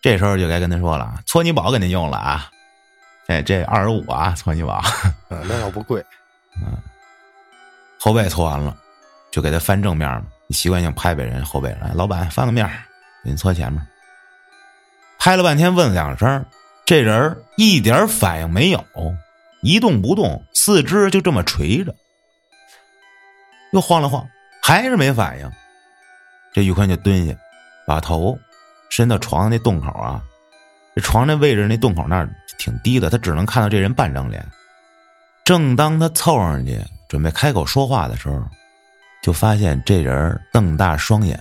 [0.04, 2.52] 这时候就该跟他说了，搓泥宝给您用了啊，
[3.28, 4.74] 哎，这二十五啊，搓泥宝。
[4.74, 4.84] 啊，
[5.30, 6.06] 那倒不贵。
[6.62, 6.78] 嗯
[7.98, 8.76] 后背搓完了，
[9.32, 12.68] 就给他翻正面嘛，习惯性拍拍人后背，哎，老板翻个面
[13.24, 13.82] 给您搓前面。
[15.18, 16.46] 拍了半天，问了两声，
[16.84, 18.86] 这人一点反应没有，
[19.62, 21.96] 一动不动，四肢就这么垂着。
[23.72, 24.28] 又晃了晃，
[24.62, 25.50] 还是没反应。
[26.52, 27.34] 这玉坤就蹲下，
[27.88, 28.38] 把头
[28.96, 30.22] 伸到床那洞口啊，
[30.94, 32.30] 这床那位置那洞口那儿
[32.60, 34.48] 挺低的，他只能看到这人半张脸。
[35.44, 36.80] 正当他凑上去
[37.10, 38.40] 准备开口说话的时候，
[39.24, 41.40] 就发现这人瞪大双眼，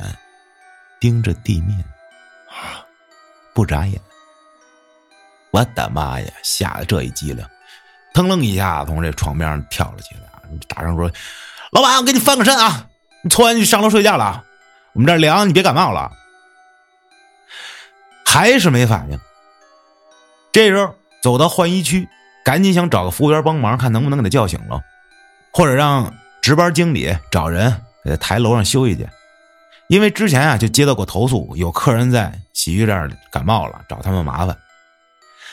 [0.99, 1.85] 盯着地面，
[3.53, 4.01] 不眨眼。
[5.51, 6.33] 我的妈呀！
[6.43, 7.45] 吓得这一激灵，
[8.15, 10.23] 腾楞一下从这床边上跳了起来，
[10.69, 11.13] 大声说
[11.71, 12.87] ：“老板，我给你翻个身啊！
[13.23, 14.43] 你搓完就上楼睡觉了，
[14.95, 16.11] 我们这凉，你别感冒了。”
[18.33, 19.21] 还是没反应。
[20.53, 22.09] 这时候走到换衣区，
[22.43, 24.81] 赶紧想找个服务员帮忙，看能不能给他叫醒了，
[25.53, 29.07] 或者让值班经理找人给他抬楼上休息去。
[29.89, 34.57] 因为之前啊就接到过投诉，有客人在洗浴这儿感冒了，找他们麻烦。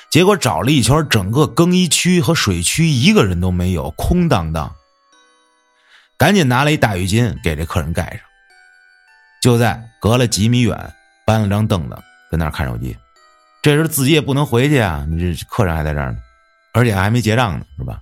[0.10, 4.74] 结果找了一圈，整个更衣区和水区一个人都没有，空荡荡。
[6.18, 8.22] 赶紧拿了一大浴巾给这客人盖上，
[9.42, 10.94] 就在隔了几米远
[11.26, 12.98] 搬了张凳子跟那儿看手机。
[13.62, 16.18] 这时候自己也不能回去啊，你这客人还在这儿呢，
[16.74, 18.00] 而且还没结账呢，是吧？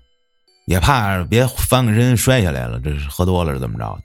[0.68, 4.02] 也怕别翻个身摔下来了，这是喝多了是怎么着的？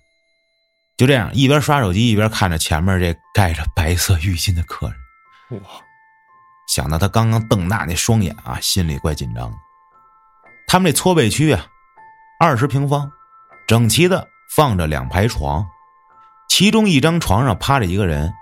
[0.97, 4.89] 就这样，一边刷手机一边看着前面这盖着白色浴巾的客
[5.51, 5.69] 人，哇，
[6.69, 9.57] 想到他刚刚瞪大那双眼啊，心里怪紧张的。
[10.69, 11.67] 他们这搓背区啊，
[12.39, 13.11] 二十平方，
[13.67, 15.67] 整齐的放着两排床，
[16.49, 18.33] 其中一张床上趴着一个人，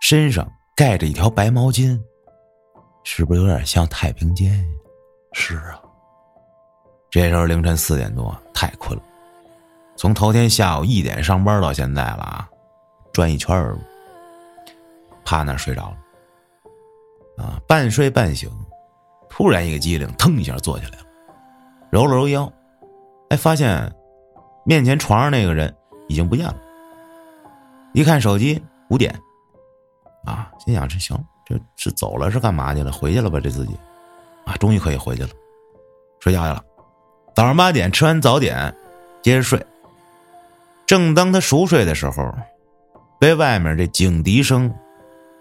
[0.00, 2.00] 身上盖着一条白毛巾，
[3.04, 4.64] 是不是有点像太平间呀？
[5.32, 5.80] 是啊，
[7.10, 9.04] 这时候凌晨四点多，太困了，
[9.96, 12.48] 从头天下午一点上班到现在了啊，
[13.12, 13.78] 转一圈儿，
[15.24, 18.50] 趴那儿睡着了，啊，半睡半醒，
[19.28, 21.04] 突然一个机灵，腾一下坐起来了，
[21.90, 22.52] 揉了揉腰，
[23.28, 23.94] 哎，发现
[24.64, 25.72] 面前床上那个人
[26.08, 26.56] 已经不见了。
[27.92, 28.60] 一看手机，
[28.90, 29.14] 五点，
[30.24, 32.90] 啊，心想这行，这是走了是干嘛去了？
[32.90, 33.38] 回去了吧？
[33.40, 33.76] 这自己，
[34.44, 35.28] 啊，终于可以回去了，
[36.20, 36.64] 睡觉去了。
[37.34, 38.74] 早上八点吃完早点，
[39.22, 39.64] 接着睡。
[40.86, 42.34] 正当他熟睡的时候，
[43.18, 44.72] 被外面这警笛声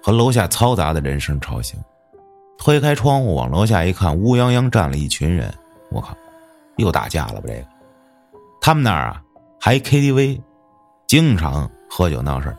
[0.02, 1.80] 和楼下嘈杂的人声吵醒。
[2.58, 5.54] 推开窗户往楼下一看，乌泱泱站了一群人。
[5.90, 6.16] 我靠，
[6.78, 7.44] 又打架了吧？
[7.48, 7.66] 这个，
[8.62, 9.22] 他们那儿啊
[9.60, 10.42] 还 KTV，
[11.08, 12.56] 经常喝酒闹事。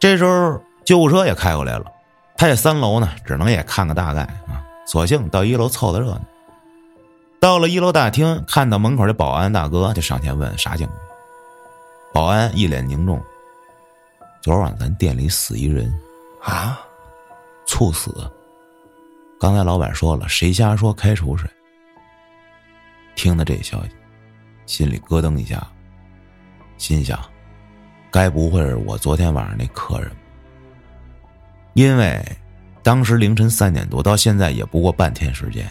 [0.00, 1.84] 这时候救护车也开过来了，
[2.36, 6.20] 他这三楼呢，只能也看个大概啊，索性到一楼凑凑热闹。
[7.40, 10.98] 到了一楼大厅，看到门口的保安大哥，就上前问啥情况。
[12.12, 13.20] 保安一脸凝重
[14.42, 15.92] ：“昨晚咱店里死一人，
[16.42, 16.80] 啊，
[17.66, 18.30] 猝死。
[19.40, 21.48] 刚才老板说了，谁瞎说开除谁。”
[23.16, 23.90] 听到这消息，
[24.66, 25.66] 心里咯噔一下，
[26.78, 27.18] 心想：
[28.10, 30.16] 该不会是我昨天晚上那客人吧？
[31.74, 32.22] 因为
[32.82, 35.68] 当时凌晨三点多，到现在也不过半天时间。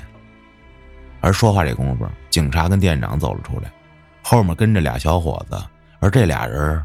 [1.19, 3.71] 而说话这功夫，警察跟店长走了出来，
[4.23, 5.61] 后面跟着俩小伙子，
[5.99, 6.83] 而这俩人，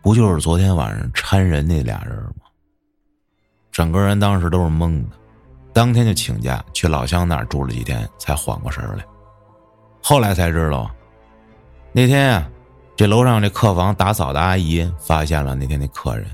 [0.00, 2.46] 不就是昨天晚上搀人那俩人吗？
[3.70, 5.16] 整个人当时都是懵的，
[5.74, 9.04] 当天就请假去老乡那儿住了几天，才缓过神来。
[10.02, 10.90] 后来才知道，
[11.92, 12.48] 那天啊、
[12.96, 16.26] 这楼上这客房打扫的阿姨发现了那天那客人，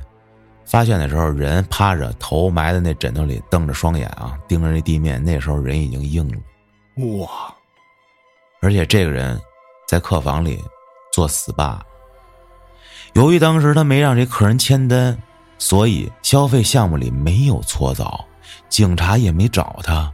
[0.69, 5.23] 发现的时候人趴着，头埋在那枕头里，瞪着双眼啊，盯着那地面。
[5.25, 7.17] 那时候人已经硬了。
[7.19, 7.55] 哇，
[8.61, 9.41] 而且这个人
[9.87, 10.63] 在客房里
[11.11, 11.79] 做 SPA。
[13.15, 15.17] 由于当时他没让这客人签单，
[15.57, 18.23] 所以消费项目里没有搓澡，
[18.69, 20.13] 警察也没找他。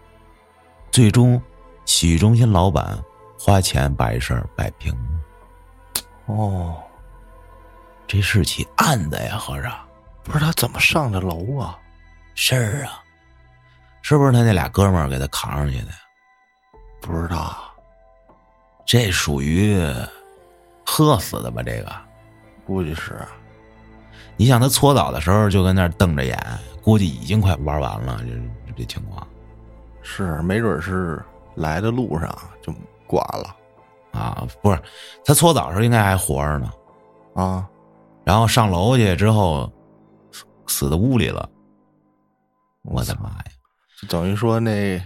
[0.92, 1.42] 最终，
[1.84, 2.96] 洗浴中心老板
[3.36, 6.02] 花钱把这事儿摆平了。
[6.26, 6.76] 哦，
[8.06, 9.68] 这是起案子呀，合着
[10.24, 11.78] 不是他怎么上的楼啊？
[12.34, 12.98] 事儿啊，
[14.02, 15.98] 是不是他那俩哥们儿给他扛上去的呀？
[17.00, 17.56] 不知道，
[18.84, 19.78] 这属于
[20.84, 21.62] 喝死的吧？
[21.62, 21.92] 这个。
[22.66, 23.20] 估计是
[24.36, 26.36] 你想他搓澡的时候就跟那瞪着眼，
[26.82, 29.24] 估计已经快玩完了，这这情况
[30.02, 31.22] 是，没准是
[31.54, 32.74] 来的路上就
[33.06, 33.54] 挂了
[34.12, 34.82] 啊，不是
[35.24, 36.72] 他搓澡的时候应该还活着呢，
[37.34, 37.68] 啊。
[38.24, 39.70] 然后上楼去之后
[40.66, 41.48] 死死在屋里了，
[42.82, 43.44] 我的妈呀！
[44.00, 45.00] 就等于说那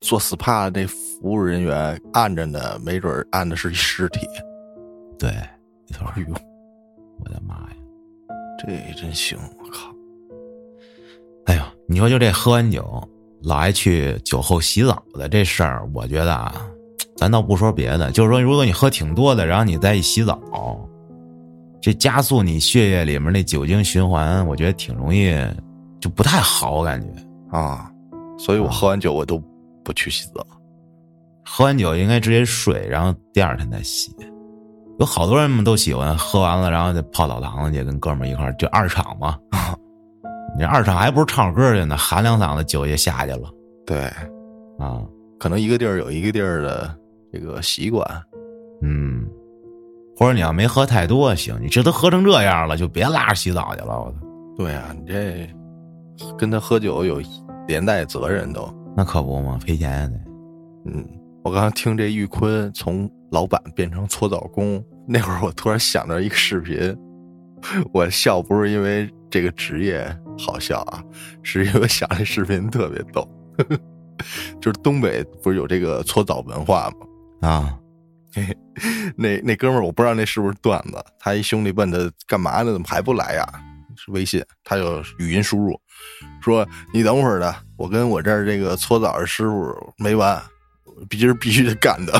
[0.00, 4.26] 做 SPA 那服务人员按着呢，没准按的是一尸体。
[5.18, 5.30] 对，
[5.88, 6.34] 没错，哎呦，
[7.18, 7.76] 我的妈呀！
[8.58, 8.66] 这
[9.00, 9.38] 真行！
[9.58, 9.94] 我靠，
[11.46, 13.08] 哎呦，你说就这喝完酒
[13.42, 16.54] 老爱去酒后洗澡的这事儿，我觉得啊，
[17.16, 20.40] 咱倒不说别的，就是说，如果你喝挺多的，然后你再一洗澡，
[21.80, 25.34] 这加速你血液里面那酒精循环，我觉得挺容易，
[26.00, 27.08] 就不太好，我感觉。
[27.56, 27.90] 啊！
[28.38, 29.42] 所以我喝完酒我都
[29.84, 30.46] 不去洗澡。
[31.44, 34.14] 喝完酒应该直接睡，然后第二天再洗。
[34.98, 39.36] 有好多人们都喜欢喝完了，然后再泡澡堂子去，跟哥们儿一块儿就二场嘛。
[40.54, 43.50] 你这二场还不是唱歌去呢，喊两嗓子酒也下去了
[43.86, 43.98] 对，
[44.78, 45.02] 啊。
[45.38, 46.94] 可能一个地儿有一个地儿的
[47.32, 48.06] 这个习惯。
[48.82, 49.26] 嗯，
[50.20, 53.98] 或者你要没喝太多行，你这都喝成这样了，就别拉着洗澡去了。
[53.98, 54.18] 我操，
[54.58, 55.48] 对啊，你这
[56.36, 57.22] 跟他喝酒有
[57.66, 58.70] 连带责任都。
[58.94, 60.18] 那可不嘛，赔钱得。
[60.92, 61.08] 嗯，
[61.42, 66.94] 我刚刚听这玉坤从老板变成搓澡工 那会儿，我突然想到一个视频，
[67.94, 70.06] 我笑不是因为这个职业
[70.38, 71.02] 好笑啊，
[71.42, 73.26] 是因为想这视频特别逗，
[74.60, 76.90] 就是东北不是有这个搓澡文化
[77.40, 77.48] 吗？
[77.48, 77.78] 啊，
[78.34, 78.56] 嘿嘿，
[79.16, 82.72] 那那哥们儿我不知道那是不是段子，他一兄弟问他干嘛呢？
[82.72, 83.46] 怎么还不来呀？
[83.96, 85.78] 是微信，他有语音输入，
[86.40, 90.40] 说你等会儿的，我跟我这儿这个搓澡的师傅没完，
[91.08, 92.12] 必须必须得干的。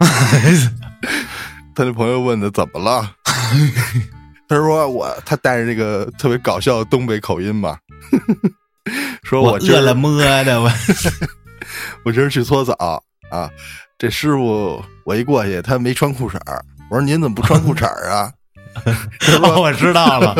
[1.74, 3.10] 他那朋友问他怎么了，
[4.48, 7.78] 他说我他带着这个特别搞笑的东北口音嘛，
[9.24, 10.70] 说我饿了么的我。
[12.04, 13.50] 我今儿去搓澡啊，
[14.04, 18.30] 这师傅我一过去，他没穿裤衩儿我说您怎么不穿裤衩儿啊？
[19.42, 20.36] 哦，我知道了。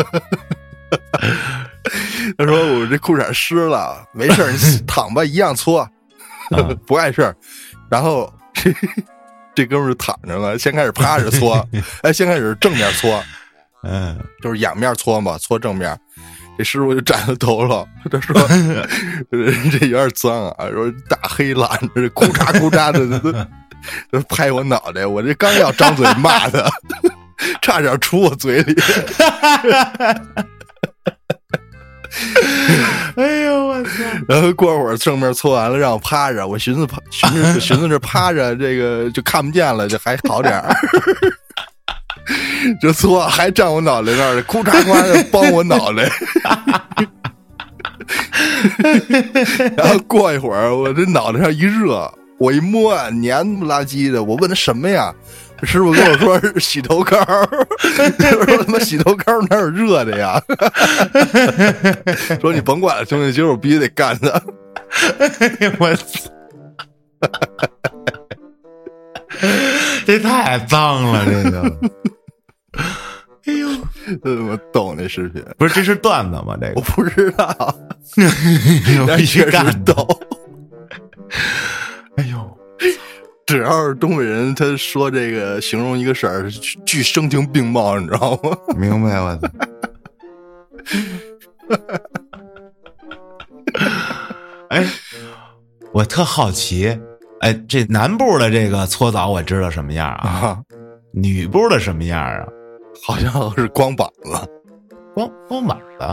[2.37, 5.89] 他说我这裤衩湿了，没事儿，你 躺吧，一样搓，
[6.51, 7.35] 嗯不碍事儿。
[7.89, 8.71] 然后这
[9.55, 11.67] 这哥们儿就躺着了，先开始趴着搓，
[12.03, 13.19] 哎，先开始正面搓，
[13.81, 15.99] 嗯，就是仰面搓嘛，搓正面。
[16.57, 18.33] 这师傅就站在头了，他说：
[19.79, 23.31] “这有点脏啊，说大黑懒着，这咕嚓咕嚓的都
[24.11, 26.63] 都拍我脑袋，我这刚要张嘴骂他，
[27.61, 28.75] 差点出我嘴里。
[33.17, 33.89] 哎呦我操！
[34.27, 40.73] 然后过会儿正面搓完了，让我趴着，我寻思趴，寻思寻思这趴着，这个就看不见了，就还好点儿。
[42.81, 46.09] 这搓还站我脑袋那儿，咕嚓嚓的帮我脑袋。
[49.77, 54.23] 然后过一会儿，我这脑袋上一热，我一摸，黏不拉几的。
[54.23, 55.13] 我问他什么呀？
[55.63, 57.47] 师傅跟我说是洗头膏儿，
[58.39, 60.41] 我说他妈洗头膏哪有热的呀？
[62.41, 64.29] 说你甭管了，兄弟，今儿我必须得干他。
[65.79, 66.29] 我操！
[70.05, 71.77] 这太脏了，这个。
[73.45, 73.69] 哎呦，
[74.23, 76.57] 这他妈逗那视频，不是，这是段子吗？
[76.59, 77.47] 这个我不知道，
[78.17, 79.83] 我必须确实干。
[79.83, 79.93] 逗。
[82.17, 82.57] 哎呦，
[83.45, 86.49] 只要是东北人，他说这个形容一个事儿，
[86.85, 88.57] 巨声情并茂，你知道吗？
[88.75, 89.47] 明白我操！
[94.69, 94.87] 哎，
[95.91, 96.97] 我特好奇，
[97.41, 100.61] 哎，这南部的这个搓澡我知道什么样啊，啊，
[101.13, 102.47] 女部的什么样啊？
[103.03, 104.31] 好像是光膀子
[105.13, 106.03] 光光膀子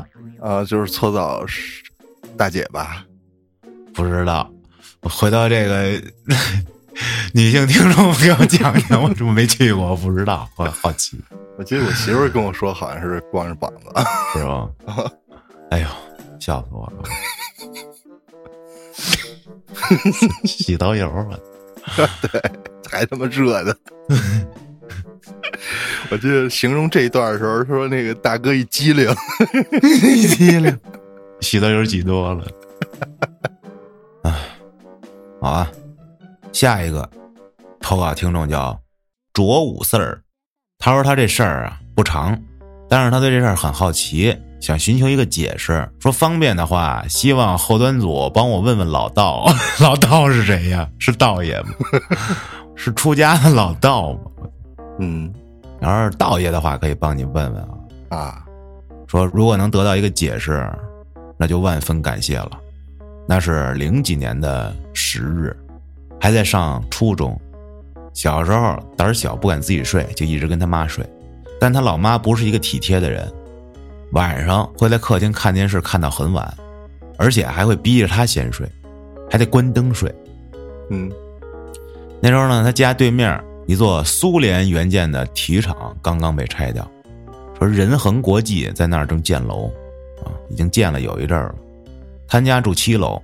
[0.43, 1.83] 啊，就是搓澡是
[2.37, 3.05] 大姐吧？
[3.95, 4.51] 不知道。
[5.01, 6.01] 我回到这个
[7.35, 9.89] 女性听众给我讲讲，我怎么没去过？
[9.91, 11.19] 我不知道，我好奇，
[11.59, 13.87] 我记得我媳妇跟我说，好像是光着膀子。
[14.35, 14.69] 是吧？
[15.71, 15.89] 哎呦，
[16.39, 17.03] 笑死我了！
[20.45, 21.11] 洗头油
[22.21, 22.41] 对！
[22.91, 23.77] 还他妈热的。
[26.13, 29.09] 我记得形容这一段的时候，说那个大哥一机灵，
[30.15, 30.79] 一激灵，
[31.41, 32.45] 洗头油挤多了。
[34.25, 34.31] 哎，
[35.41, 35.73] 好啊，
[36.53, 37.09] 下一个
[37.81, 38.79] 投稿听众叫
[39.33, 40.21] 卓五四儿，
[40.79, 42.39] 他说他这事儿啊不长，
[42.91, 45.89] 但是他对这事儿很好奇，想寻求一个解释。
[45.99, 49.47] 说方便的话，希望后端组帮我问问老道，
[49.81, 50.87] 老道是谁呀？
[50.99, 51.71] 是道爷吗？
[52.77, 54.21] 是出家的老道吗？
[55.01, 55.33] 嗯
[55.83, 57.69] 要是道爷的话，可以帮你问问啊。
[58.09, 58.45] 啊，
[59.07, 60.71] 说如果能得到一个解释，
[61.37, 62.53] 那就万分感谢了。
[63.27, 65.57] 那是零几年的十日，
[66.21, 67.39] 还在上初中。
[68.15, 71.05] 小时候胆儿小，不敢自己睡，就一直跟他妈睡。
[71.59, 73.33] 但他老妈不是一个体贴的人，
[74.13, 76.53] 晚上会在客厅看电视看到很晚，
[77.17, 78.69] 而且还会逼着他先睡，
[79.31, 80.15] 还得关灯睡。
[80.91, 81.11] 嗯
[82.21, 86.87] 那时候呢，他家对面一座苏联援建的体育场刚刚被拆掉，
[87.59, 89.67] 说仁恒国际在那儿正建楼，
[90.25, 91.55] 啊，已经建了有一阵儿了。
[92.27, 93.21] 他家住七楼，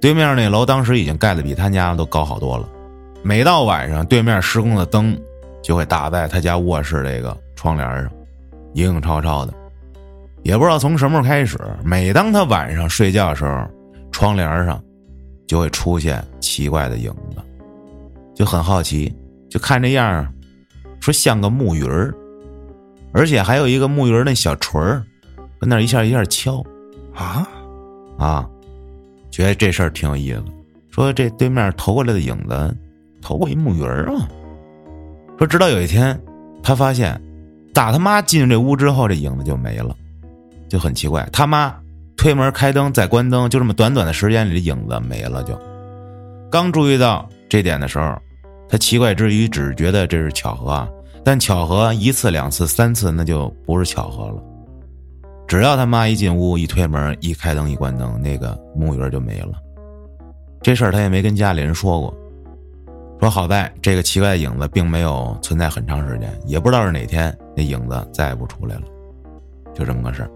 [0.00, 2.68] 对面那楼当时已经盖的比他家都高好多了。
[3.22, 5.18] 每到晚上，对面施工的灯
[5.62, 8.10] 就会打在他家卧室这个窗帘上，
[8.74, 9.54] 影影绰绰的。
[10.42, 13.64] 也不知道从什么时候开始，每当他晚上睡觉的时候，
[14.10, 14.82] 窗帘上
[15.46, 17.40] 就会出现奇怪的影子。
[18.34, 19.14] 就很好奇，
[19.52, 20.32] 就看这样儿，
[20.98, 22.10] 说像个木鱼儿，
[23.12, 25.04] 而且还有一个木鱼儿那小锤儿，
[25.60, 26.64] 跟那儿一下一下敲
[27.14, 27.46] 啊，
[28.16, 28.48] 啊，
[29.30, 30.42] 觉得这事儿挺有意思。
[30.88, 32.74] 说这对面投过来的影子，
[33.20, 34.26] 投过一木鱼儿啊。
[35.36, 36.18] 说直到有一天，
[36.62, 37.20] 他发现
[37.74, 39.94] 打他妈进这屋之后，这影子就没了，
[40.66, 41.28] 就很奇怪。
[41.30, 41.78] 他妈
[42.16, 45.60] 推门开灯再关灯，就这么短短的时间里，这影子没了就。
[46.50, 48.18] 刚注意到这点的时候，
[48.72, 50.88] 他奇怪之余只觉得这是巧合啊，
[51.22, 54.42] 但巧合一次、两次、三次，那就不是巧合了。
[55.46, 59.52] 只要他妈一进屋，一推门，一开灯，一关灯，那个木鱼就没了。
[60.62, 62.14] 这事儿他也没跟家里人说过，
[63.20, 68.82] 说好在这个奇怪的影子并没有存在很长时间，也不知道是哪天那影子再也不出来了，
[69.74, 70.30] 就这么个事儿。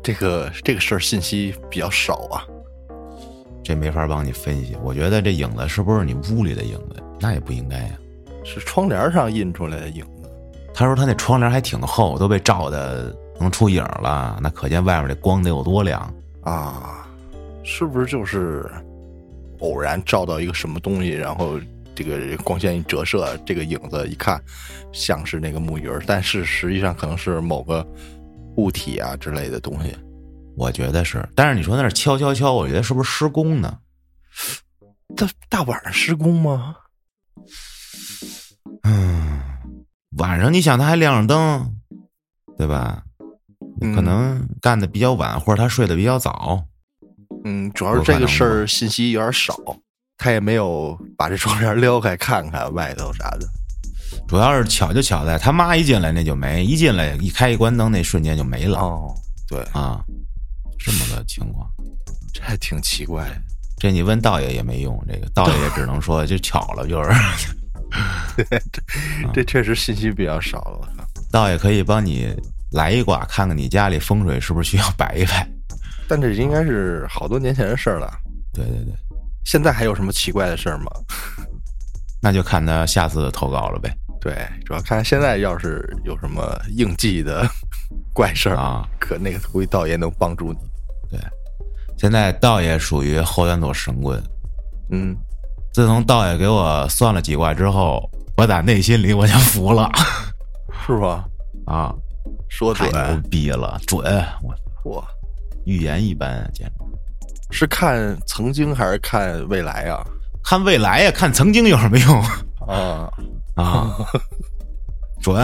[0.00, 2.46] 这个这个事儿信息比较少啊。
[3.62, 4.76] 这没法帮你分析。
[4.82, 7.02] 我觉得这影子是不是你屋里的影子？
[7.20, 7.90] 那也不应该呀。
[8.44, 10.30] 是窗帘上印出来的影子。
[10.74, 17.06] 他说他那窗帘还挺厚，都被照的能出影了，那可见外面这光得有多亮啊！
[17.62, 18.68] 是不是就是
[19.60, 21.60] 偶然照到一个什么东西，然后
[21.94, 24.42] 这个光线一折射，这个影子一看
[24.92, 27.86] 像是那个木鱼儿，但是实际上可能是某个
[28.56, 29.94] 物体啊之类的东西。
[30.56, 33.78] 我觉得是，但是你说那是敲敲敲，我觉得是不是施工呢？
[35.16, 36.76] 大大晚上施工吗？
[38.84, 39.40] 嗯，
[40.18, 41.76] 晚上你想他还亮着灯，
[42.56, 43.02] 对吧？
[43.94, 46.64] 可能干的比较晚，或者他睡得比较早。
[47.44, 49.56] 嗯，主要是这个事儿信息有点少，
[50.16, 53.48] 他也没有把这窗帘撩开看看外头啥的。
[54.28, 58.78] 主要是巧就巧在他妈一进来那就没，一进来一开一关灯那瞬间就没了。
[58.78, 59.14] 哦，
[59.48, 60.00] 对啊，
[60.84, 61.70] 这么个情况，
[62.34, 63.26] 这还挺奇怪。
[63.78, 67.10] 这你问道爷也没用，这个道爷也只能说就巧了，就是。
[68.36, 68.44] 这
[69.34, 70.88] 这确实信息比较少了。
[71.30, 72.34] 道爷可以帮你
[72.70, 75.46] 来一卦，看看你家里风水是不是需要摆一摆。
[76.08, 78.10] 但这应该是好多年前的事儿了。
[78.52, 78.94] 对对对，
[79.44, 80.90] 现在还有什么奇怪的事儿吗？
[82.22, 83.94] 那就看他下次投稿了呗。
[84.20, 87.46] 对，主要看现在要是有什么应季的
[88.14, 90.58] 怪事儿啊，可那个估计道爷能帮助你。
[92.02, 94.20] 对，现在道爷属于后援佐神棍。
[94.90, 95.16] 嗯。
[95.72, 99.88] 自从道爷给我算了几卦之后，我打内心里我就服了，
[100.86, 101.24] 是吧？
[101.64, 101.94] 啊，
[102.50, 104.04] 说太牛逼了，准！
[104.42, 105.04] 我我
[105.64, 106.72] 预言一般，简直
[107.50, 110.04] 是看曾经还是看未来啊？
[110.44, 112.22] 看未来呀，看曾经有什么用
[112.68, 113.10] 啊
[113.54, 113.96] 啊？
[115.22, 115.40] 准！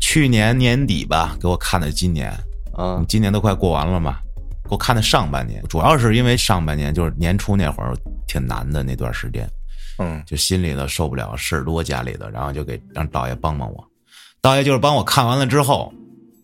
[0.00, 2.30] 去年年底吧，给我看的今年
[2.74, 4.18] 啊，今年都快过完了嘛。
[4.64, 7.94] 给我看的上半年，主要是因为上半年就是年初那会儿
[8.26, 9.48] 挺难的那段时间，
[9.98, 13.86] 嗯，就心里头受不了事儿多家里的，然后就给让道爷帮帮我。
[14.40, 15.92] 道爷就是帮我看完了之后，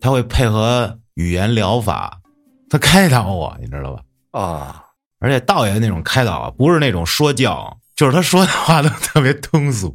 [0.01, 2.21] 他会配合语言疗法，
[2.69, 4.03] 他开导我，你知道吧？
[4.33, 4.85] 啊，
[5.19, 9.95] 而且道爷那种开导啊，不是那种说教，就是他说的话都特别通俗，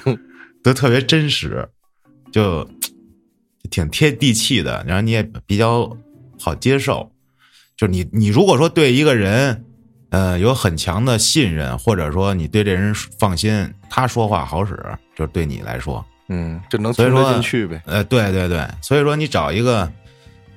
[0.62, 1.68] 都特别真实，
[2.32, 2.66] 就
[3.70, 5.90] 挺贴地气的，然后你也比较
[6.38, 7.11] 好接受。
[7.82, 9.64] 就你，你如果说对一个人，
[10.10, 14.76] 呃，有很强的信任，或者说你对这人放心，他说话好使，
[15.16, 17.82] 就是对你来说，嗯，就能听得进去呗。
[17.86, 19.92] 呃，对对对，所以说你找一个，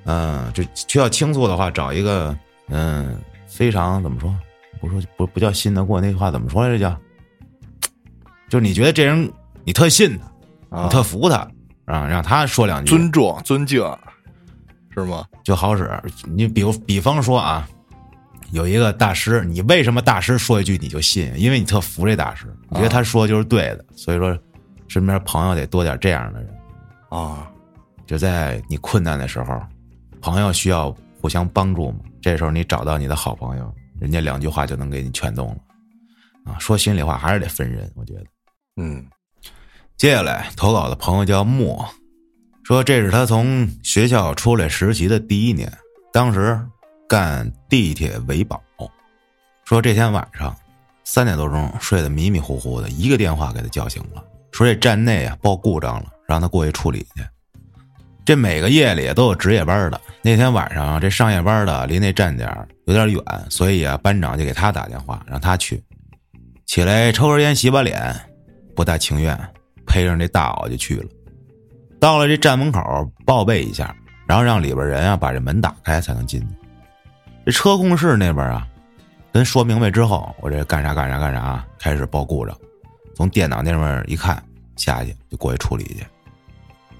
[0.03, 4.31] 嗯，就需要倾诉的话，找一个，嗯，非常怎么说？
[4.79, 6.77] 不说不不叫信得过，那句话怎么说来着？
[6.77, 6.95] 叫，
[8.49, 9.27] 就是你觉得这人
[9.63, 10.15] 你特信
[10.69, 11.37] 他，你特服他
[11.85, 13.83] 啊，让他说两句，尊重、尊敬。
[14.95, 15.25] 是吗？
[15.43, 15.89] 就好使。
[16.25, 17.67] 你比如，比方说啊，
[18.51, 21.33] 有一个大师，你为什么大师说一句你就信？
[21.35, 23.85] 因为你特服这大师，你觉得他说就是对的。
[23.95, 24.37] 所以说，
[24.87, 26.49] 身边朋友得多点这样的人
[27.09, 27.51] 啊。
[28.05, 29.59] 就在你困难的时候，
[30.21, 31.99] 朋友需要互相帮助嘛。
[32.21, 35.57] 这时候你找到你的好朋友，人家两句话就能给你劝动了
[36.51, 36.57] 啊。
[36.59, 38.23] 说心里话还是得分人，我觉得。
[38.77, 39.05] 嗯，
[39.97, 41.83] 接下来投稿的朋友叫莫。
[42.65, 45.71] 说这是他从学校出来实习的第一年，
[46.11, 46.59] 当时
[47.07, 48.59] 干地铁维保。
[49.65, 50.55] 说这天晚上
[51.03, 57.23] 三点多钟睡得迷迷糊糊的，一个电话给他叫醒了，说这站内啊报故障了，让他过去处理去。
[58.25, 62.49] 这每个夜里都有值夜班的，那天晚上这上夜班的离那站点
[62.87, 65.83] 有点远，所以啊班长就给他打电话让他去。
[66.65, 68.19] 起来抽根烟洗把脸，
[68.75, 69.39] 不大情愿，
[69.85, 71.07] 披上这大袄就去了。
[72.05, 72.79] 到了这站门口
[73.25, 73.95] 报备一下，
[74.27, 76.47] 然后让里边人啊把这门打开才能进去。
[77.43, 78.67] 这车控室那边啊，
[79.33, 82.55] 跟说明白之后，我这干啥干啥干啥，开始报故障。
[83.15, 84.39] 从电脑那边一看，
[84.75, 86.05] 下去就过去处理去。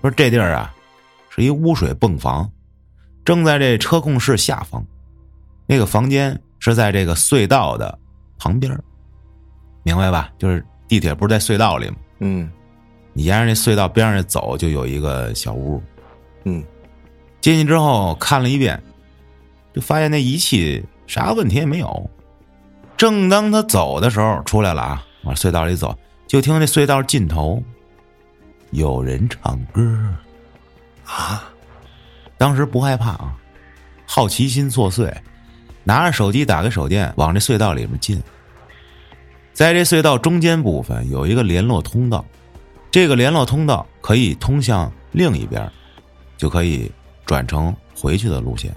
[0.02, 0.74] 说这地儿啊，
[1.30, 2.50] 是一污水泵房，
[3.24, 4.84] 正在这车控室下方。
[5.68, 7.96] 那个房间是在这个隧道的
[8.40, 8.76] 旁边，
[9.84, 10.32] 明白吧？
[10.40, 11.96] 就是地铁不是在隧道里吗？
[12.22, 12.50] 嗯。
[13.18, 15.82] 你沿着那隧道边上走，就有一个小屋。
[16.44, 16.62] 嗯，
[17.40, 18.84] 进去之后看了一遍，
[19.74, 22.10] 就发现那仪器啥问题也没有。
[22.98, 25.98] 正当他走的时候，出来了啊，往隧道里走，
[26.28, 27.64] 就听那隧道尽头
[28.72, 29.82] 有人唱歌
[31.06, 31.50] 啊！
[32.38, 33.34] 当时不害怕啊，
[34.06, 35.10] 好奇心作祟，
[35.86, 38.22] 拿着手机打开手电，往这隧道里面进。
[39.54, 42.26] 在这隧道中间部分有一个联络通道。
[42.96, 45.70] 这个联络通道可以通向另一边，
[46.38, 46.90] 就可以
[47.26, 48.74] 转成回去的路线。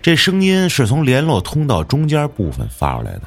[0.00, 3.24] 这声音是从联络通道中间部分发出来的。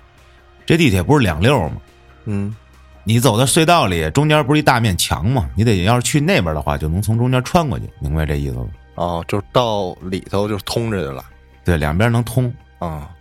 [0.65, 1.75] 这地铁不是两溜吗？
[2.23, 2.55] 嗯，
[3.03, 5.47] 你走到隧道里，中间不是一大面墙吗？
[5.55, 8.65] 你得要是去那边的话，就能从中间穿过去，明白这意思吗？
[8.95, 11.23] 哦，就是到里头就通着去了。
[11.63, 12.51] 对，两边能通。
[12.79, 13.11] 啊，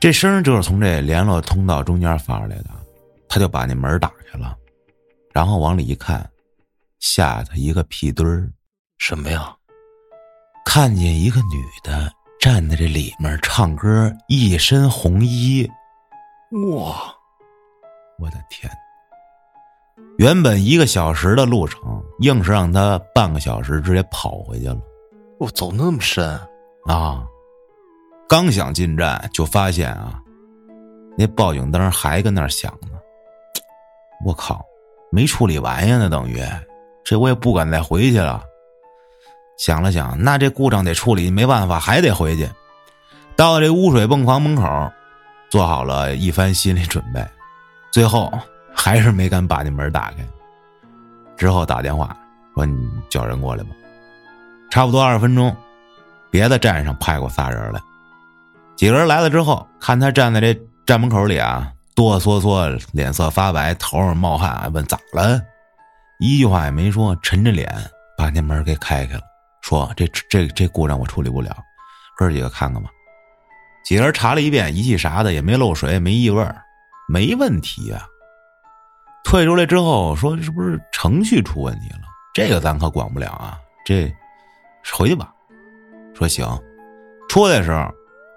[0.00, 2.70] 这声就是从这联络通道中间发出来的。
[3.28, 4.56] 他就把那门打开了，
[5.32, 6.28] 然后往里一看，
[6.98, 8.50] 吓他一个屁墩儿。
[8.98, 9.56] 什么呀？
[10.64, 15.68] 看见一个女的站在这里面唱歌，一身红衣。
[16.76, 17.14] 哇！
[18.18, 18.70] 我的天！
[20.18, 24.78] 原本一个小时的路程，硬是让他半个小时直接跑回去了。
[25.38, 26.38] 我走那么深
[26.86, 27.24] 啊！
[28.28, 30.20] 刚想进站，就发现啊，
[31.16, 32.98] 那报警灯还跟那儿响呢。
[34.24, 34.62] 我靠，
[35.10, 35.98] 没处理完呀！
[35.98, 36.40] 那等于，
[37.04, 38.42] 这我也不敢再回去了。
[39.58, 42.48] 想了想，那这故障得处理，没办法，还得回去。
[43.36, 44.90] 到了这污水泵房门口，
[45.50, 47.26] 做好了一番心理准备，
[47.90, 48.32] 最后
[48.74, 50.18] 还是没敢把那门打开。
[51.36, 52.16] 之后打电话
[52.54, 53.70] 说：“你叫人过来吧。”
[54.70, 55.54] 差不多二十分钟，
[56.30, 57.80] 别的站上派过仨人来。
[58.76, 61.72] 几个人来了之后，看他站在这站门口里啊。
[61.94, 65.40] 哆嗦嗦，脸色发白，头上冒汗，问咋了？
[66.18, 67.68] 一句话也没说，沉着脸
[68.16, 69.22] 把那门给开开了，
[69.62, 71.56] 说：“这这这故障我处理不了，
[72.16, 72.90] 哥几个看看吧。”
[73.84, 76.46] 几个人查了一遍，仪器啥的也没漏水，没异味，
[77.08, 78.06] 没问题啊。
[79.24, 82.02] 退出来之后说：“是不是程序出问题了？
[82.34, 84.14] 这个咱可管不了啊。”这
[84.94, 85.32] 回去吧。
[86.14, 86.46] 说行。
[87.28, 87.90] 出来的时候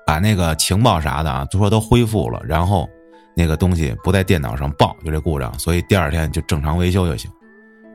[0.06, 2.89] 把那个情报啥的啊，都说都恢复了，然后。
[3.36, 7.29] 那个东西不在电脑上报，就这故障，所以第二天就正常维修就行。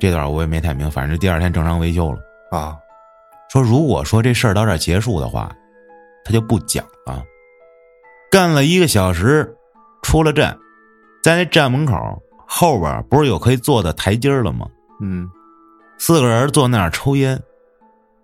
[0.01, 2.19] 这段我也没太明，反正第二天正常维修了
[2.51, 2.77] 啊。
[3.51, 5.51] 说如果说这事儿到这儿结束的话，
[6.25, 7.23] 他就不讲了。
[8.31, 9.57] 干了一个小时，
[10.03, 10.57] 出了站，
[11.23, 11.95] 在那站门口
[12.47, 14.67] 后边不是有可以坐的台阶了吗？
[15.01, 15.29] 嗯，
[15.99, 17.41] 四个人坐那儿抽烟，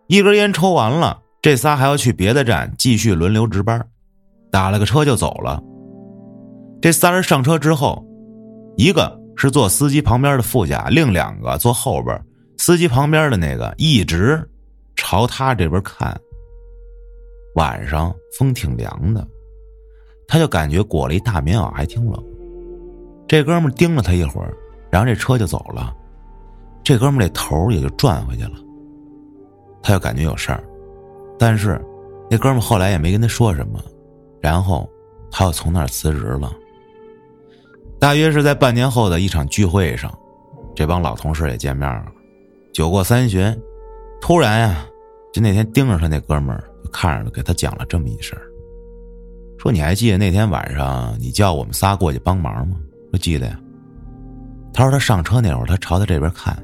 [0.09, 3.85] 一根烟抽完了，这仨还要去别的站继续轮流值班，
[4.51, 5.63] 打了个车就走了。
[6.85, 8.05] 这三人上车之后，
[8.77, 12.23] 一个是坐司机旁边的副驾，另两个坐后边。
[12.59, 14.47] 司机旁边的那个一直
[14.95, 16.15] 朝他这边看。
[17.55, 19.27] 晚上风挺凉的，
[20.29, 22.23] 他就感觉裹了一大棉袄，还挺冷。
[23.27, 24.55] 这哥们盯了他一会儿，
[24.91, 25.91] 然后这车就走了。
[26.83, 28.59] 这哥们这头也就转回去了。
[29.83, 30.63] 他就感觉有事儿，
[31.39, 31.83] 但是
[32.31, 33.83] 那哥们后来也没跟他说什么，
[34.39, 34.87] 然后
[35.31, 36.53] 他又从那儿辞职了。
[38.05, 40.13] 大约是在半年后的一场聚会上，
[40.77, 42.05] 这帮老同事也见面了。
[42.71, 43.59] 酒过三巡，
[44.21, 44.87] 突然呀，
[45.33, 48.43] 就那天盯着他那哥们儿，就看着他，给他讲了这么一事儿。
[49.59, 52.77] 说你还记得那天晚上你叫我们仨过去帮忙吗？
[53.11, 53.59] 说记得呀。
[54.75, 56.63] 他说他上车那会儿，他朝他这边看，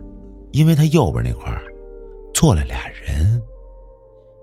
[0.53, 1.63] 因为他右边那块儿
[2.35, 3.41] 坐了俩人，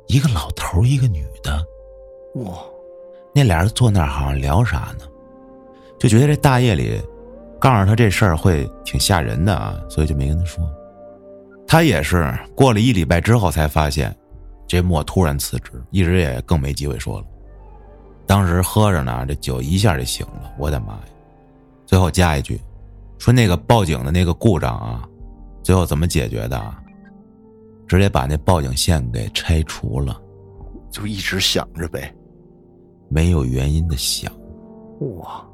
[0.08, 1.64] 一个老头一个女的。
[2.44, 2.58] 哇，
[3.36, 5.06] 那俩人坐那儿好像聊啥呢？
[6.00, 7.02] 就觉得这大夜里，
[7.60, 10.64] 告诉他这事儿会挺吓人的啊，所以就没跟他说。
[11.68, 14.16] 他也是过了一礼拜之后才发现，
[14.68, 17.26] 这莫突然辞职，一直也更没机会说了。
[18.26, 21.04] 当时喝着呢，这酒一下就醒了，我的妈呀！
[21.86, 22.60] 最后加一句，
[23.18, 25.08] 说那个报警的那个故障啊，
[25.64, 26.58] 最后怎么解决的？
[26.58, 26.82] 啊
[27.88, 30.22] 直接把那报警线给拆除了，
[30.92, 32.14] 就一直想着呗，
[33.08, 34.30] 没有原因的想。
[35.22, 35.47] 哇！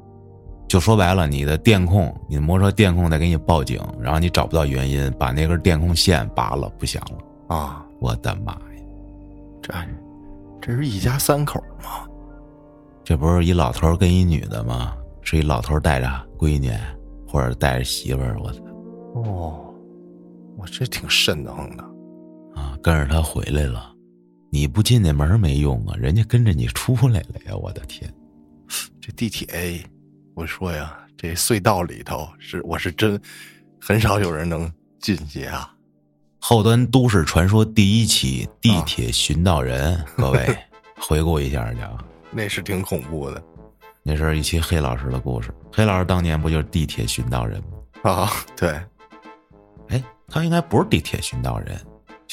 [0.74, 7.86] 就说白了，你的电控，你的摩托车电控在给你报警，然后你找不到原因，把那根电控线拔了，不响了啊！
[8.00, 8.58] 我的妈呀，
[9.62, 9.72] 这
[10.60, 12.08] 这是一家三口吗？
[13.04, 14.96] 这不是一老头跟一女的吗？
[15.22, 16.72] 是一老头带着闺女，
[17.24, 18.60] 或者带着媳妇儿，我操！
[19.14, 19.72] 哦，
[20.58, 21.84] 我这挺瘆得慌的
[22.56, 22.76] 啊！
[22.82, 23.92] 跟着他回来了，
[24.50, 27.56] 你不进那门没用啊，人家跟着你出来了呀！
[27.62, 28.12] 我的天，
[29.00, 29.78] 这地铁。
[30.34, 33.20] 我说呀，这隧道里头是我是真
[33.80, 35.72] 很少有人能进去啊。
[36.40, 40.56] 后端都市传说第一期地铁寻道人， 各位
[40.96, 41.96] 回顾一下去啊。
[42.32, 43.42] 那是挺恐怖的，
[44.02, 45.54] 那是一期黑老师的故事。
[45.72, 47.62] 黑老师当年不就是地铁寻道人
[48.02, 48.10] 吗？
[48.10, 48.70] 啊，对。
[49.88, 51.80] 哎，他应该不是地铁寻道人，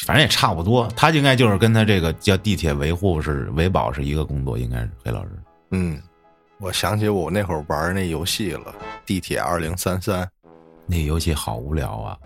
[0.05, 0.87] 反正也差不多。
[0.95, 5.29] 他应该就是跟他这个叫地铁维护是维保是一个工作，应该是黑老师。
[5.69, 6.01] 嗯。
[6.61, 8.71] 我想起我那会儿玩那游戏了，
[9.03, 10.23] 《地铁二零三三》，
[10.85, 12.17] 那游戏好无聊啊！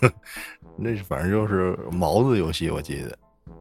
[0.76, 3.16] 那反正就是毛子游戏，我记得。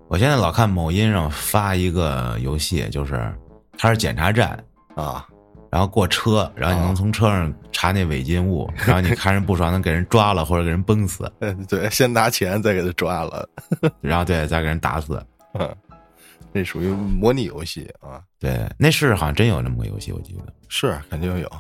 [0.07, 3.29] 我现在老看某音上发一个游戏，就是
[3.77, 4.57] 它是检查站，
[4.95, 5.27] 啊，
[5.69, 13.47] 然后过车，然后你能从车上查那违禁物，然后你看人不爽，能给人抓了或者给人崩死，嗯， 对，先拿钱再给他抓了，
[13.99, 15.21] 然后对再给人打死。
[15.55, 15.75] 嗯，
[16.53, 20.53] 这属于模拟游戏啊，对，那是好像真有那么个游戏，我记得。
[20.69, 21.51] 是肯定有，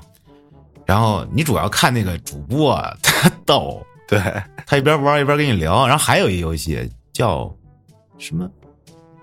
[0.85, 4.19] 然后你主要看那个主播，他逗，对，
[4.65, 5.87] 他一边玩一边跟你聊。
[5.87, 7.51] 然后还有一游戏叫
[8.17, 8.49] 什么？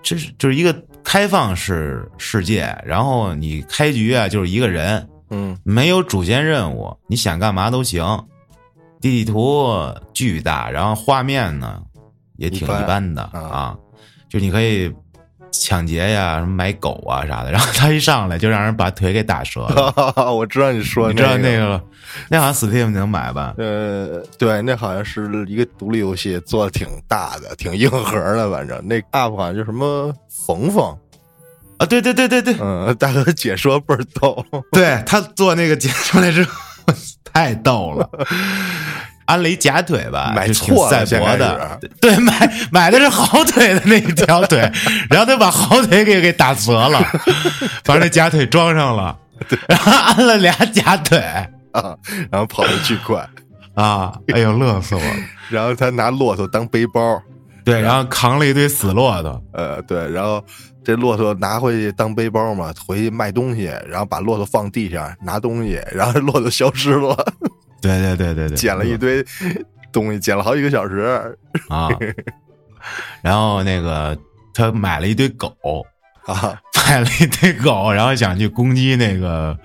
[0.03, 8.03] 这是就是一个开放式世界，然后你开局啊就是一个人，嗯没有主线任务，你想干嘛都行。
[8.99, 9.67] 地图
[10.13, 11.81] 巨大，然后画面呢
[12.37, 13.77] 也挺一般的啊啊，
[14.29, 14.93] 就你可以
[15.51, 17.51] 抢劫呀、什么买狗啊啥的。
[17.53, 19.93] 然后他一上来就让人把腿给打折了，
[20.33, 21.83] 我知道你说你知道那那个了？
[22.29, 23.53] 那好像 Steam 能买吧？
[23.57, 30.13] 呃，对，那好像是一个独立游戏，做的挺大的，挺硬核的，反正那 UP 好像叫什么
[30.45, 30.97] 冯冯，
[31.77, 36.51] 啊，对对对对对，嗯，大哥解说倍儿逗，对他做那个解出来之后
[37.33, 38.09] 太逗了，
[39.31, 44.59] 安了一假腿吧，买错了赛博的，对，买买的是好腿的那一条腿，
[45.09, 47.01] 然后他把好腿给给打折了，
[47.85, 49.17] 把那假腿装上了，
[49.67, 51.17] 然后安了俩假腿
[51.71, 51.95] 啊，
[52.29, 53.25] 然后跑得巨快，
[53.75, 55.15] 啊，哎呦，乐死我了。
[55.49, 57.21] 然后他拿骆驼当背包，
[57.63, 60.43] 对，然后扛了一堆死骆驼，呃，对，然后
[60.83, 67.15] 这骆驼拿回去当背包嘛，回去卖东西，然后把骆驼放地上拿东西，然后骆驼消失了，
[67.81, 69.25] 对对对对对，捡了一堆
[69.91, 71.35] 东西，捡了好几个小时
[71.69, 71.89] 啊，
[73.21, 74.17] 然后那个
[74.53, 75.55] 他买了一堆狗，
[76.25, 76.57] 啊，
[76.87, 79.57] 买了一堆狗，然后想去攻击那个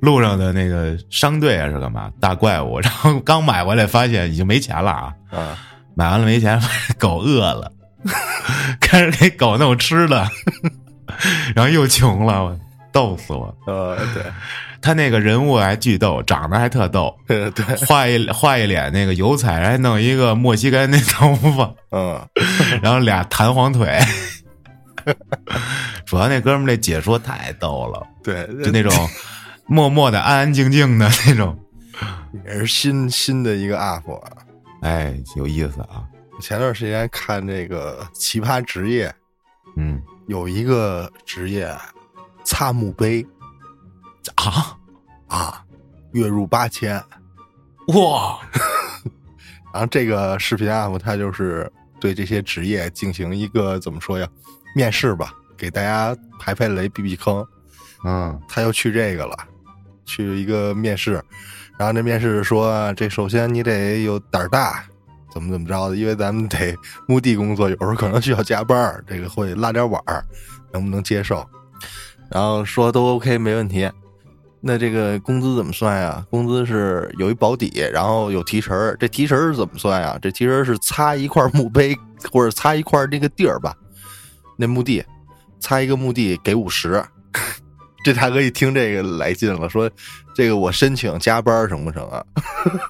[0.00, 2.10] 路上的那个商队啊，是干嘛？
[2.20, 2.78] 大怪物。
[2.82, 5.14] 然后刚买回来，发现已经没钱了啊！
[5.30, 5.58] 啊，
[5.94, 6.60] 买完了没钱，
[6.98, 7.70] 狗饿了，
[8.80, 10.26] 开始给狗弄吃的，
[11.54, 12.58] 然后又穷了，
[12.92, 13.54] 逗死我！
[13.66, 14.22] 呃，对，
[14.82, 22.20] 他那个人物还巨逗，长得还特逗，呃 对，画一画一脸那个油彩，还弄一个墨西哥那头发，嗯，
[22.82, 23.98] 然后俩弹簧腿。
[26.04, 28.06] 主要那哥们儿那解说太逗了。
[28.22, 28.92] 对，就那种
[29.66, 31.58] 默默的、安安静静的那种，
[32.46, 34.32] 也是新新的一个 UP 啊。
[34.82, 36.04] 哎，有意思啊。
[36.40, 39.12] 前段时间看这个奇葩职业，
[39.76, 41.74] 嗯有一个职业
[42.44, 43.26] 擦墓碑
[44.36, 44.76] 啊，
[45.28, 45.64] 啊，
[46.12, 47.02] 月入八千。
[47.88, 48.38] 哇，
[49.72, 54.28] 然后这个视频 UP 他就是对这些职业进行一个怎么说呀，
[54.74, 57.44] 面试吧，给大家排排雷、避避坑。
[58.04, 59.36] 嗯他又去这个了，
[60.06, 61.22] 去一个面试，
[61.78, 64.84] 然后这面试说，这首先你得有胆儿大，
[65.32, 66.74] 怎么怎么着的，因为咱们得
[67.06, 70.24] 墓地工作，有时候可能需要加班儿，这个会拉点晚儿，
[70.72, 71.46] 能不能接受？
[72.30, 73.90] 然后说都 OK，没问题。
[74.60, 76.24] 那这个工资怎么算呀？
[76.30, 78.96] 工资是有一保底，然后有提成儿。
[79.00, 80.18] 这提成儿是怎么算呀？
[80.20, 81.96] 这提成儿是擦一块墓碑
[82.30, 83.74] 或者擦一块那个地儿吧，
[84.58, 85.04] 那墓地
[85.58, 87.02] 擦一个墓地给五十。
[88.04, 89.90] 这大哥一听这个来劲了，说
[90.34, 92.24] ：“这个我申请加班成不成啊？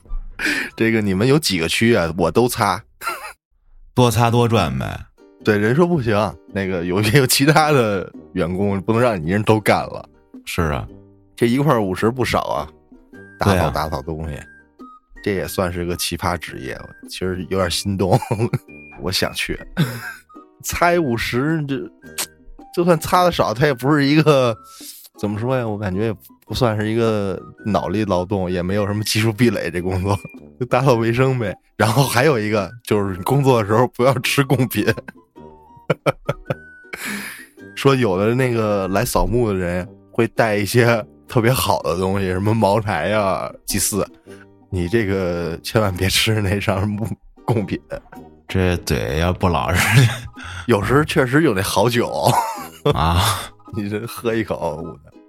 [0.76, 2.12] 这个你们有几个区啊？
[2.16, 2.80] 我都擦。
[3.94, 5.06] 多擦多赚呗。”
[5.42, 6.14] 对，人说不行，
[6.52, 10.08] 那个有也有其他的员工，不能让你一人都干了。
[10.44, 10.86] 是啊，
[11.40, 12.68] 这一块五十不少啊，
[13.38, 14.38] 打扫打扫东西，
[15.24, 16.78] 这也算是个奇葩职业。
[17.08, 18.20] 其实有点心动，
[19.00, 19.58] 我想去。
[20.62, 21.78] 猜五十，这
[22.74, 24.54] 就算擦的少，它也不是一个
[25.18, 25.66] 怎么说呀？
[25.66, 26.16] 我感觉也
[26.46, 29.70] 不算是一个脑力劳动，也没有什么技术壁垒。
[29.70, 30.14] 这工作
[30.60, 31.56] 就打扫卫生呗。
[31.74, 34.84] 然后还有一个就是，你工作的时候不要吃贡品。
[37.74, 44.04] 说有的那个来扫墓的人会带一些特别好的东西，什么茅台呀、祭祀，
[44.68, 47.06] 你这个千万别吃那上木
[47.44, 47.80] 贡品。
[48.48, 50.08] 这嘴要不老实。
[50.66, 52.28] 有时候确实有那好酒，
[52.94, 53.22] 啊，
[53.76, 54.84] 你这喝一口，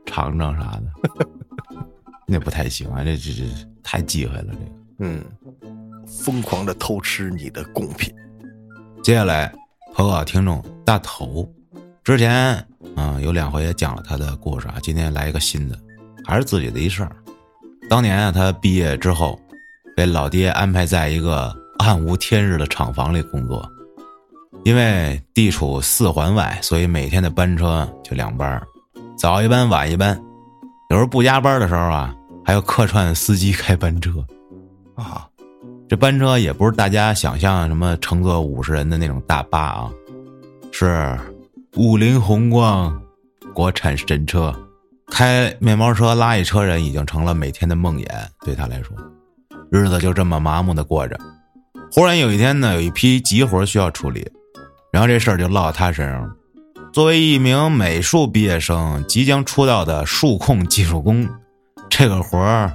[0.07, 0.83] 尝尝啥的，
[2.25, 3.43] 那不太行啊，这这这
[3.83, 4.45] 太忌讳了。
[4.47, 4.71] 这个。
[5.03, 5.23] 嗯，
[6.07, 8.11] 疯狂的偷吃你的贡品。
[9.03, 9.53] 接下来
[9.93, 11.47] 投稿听众大头，
[12.03, 12.55] 之前
[12.95, 15.77] 啊、有两回也讲了他的故事啊，今天来一个新的，
[16.25, 17.11] 还是自己的一事儿。
[17.89, 19.39] 当年啊，他毕业之后，
[19.95, 23.67] 被老爹安排在一个暗无天日的厂房里工作，
[24.63, 28.63] 因为地处四环外，所以每天的班车就两班儿，
[29.17, 30.19] 早一班晚一班。
[30.89, 32.13] 有时候不加班的时候啊，
[32.45, 34.11] 还要客串司机开班车。
[34.95, 35.27] 啊，
[35.89, 39.91] 这班车也不是大家想象什么乘坐五十人的那种大巴啊，
[40.71, 41.17] 是
[41.75, 43.01] 五菱宏光，
[43.53, 44.53] 国产神车。
[45.11, 48.07] 开面包车拉一车人已经成了每天的梦魇，
[48.45, 48.95] 对他来说，
[49.69, 51.19] 日子就这么麻木的过着。
[51.91, 54.25] 忽然有一天呢，有一批急活需要处理，
[54.91, 56.29] 然后这事儿就落到他身上了。
[56.93, 61.27] 作为一名美术毕业生，即将出道的数控技术工，
[61.89, 62.71] 这个活儿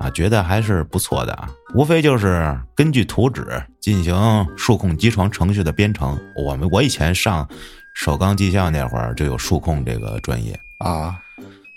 [0.00, 1.48] 啊，觉得还是不错的啊。
[1.74, 3.46] 无非就是根据图纸
[3.80, 6.18] 进行数控机床程序的编程。
[6.36, 7.48] 我们我以前上
[7.94, 11.16] 首钢技校那会儿就有数控这个专业啊。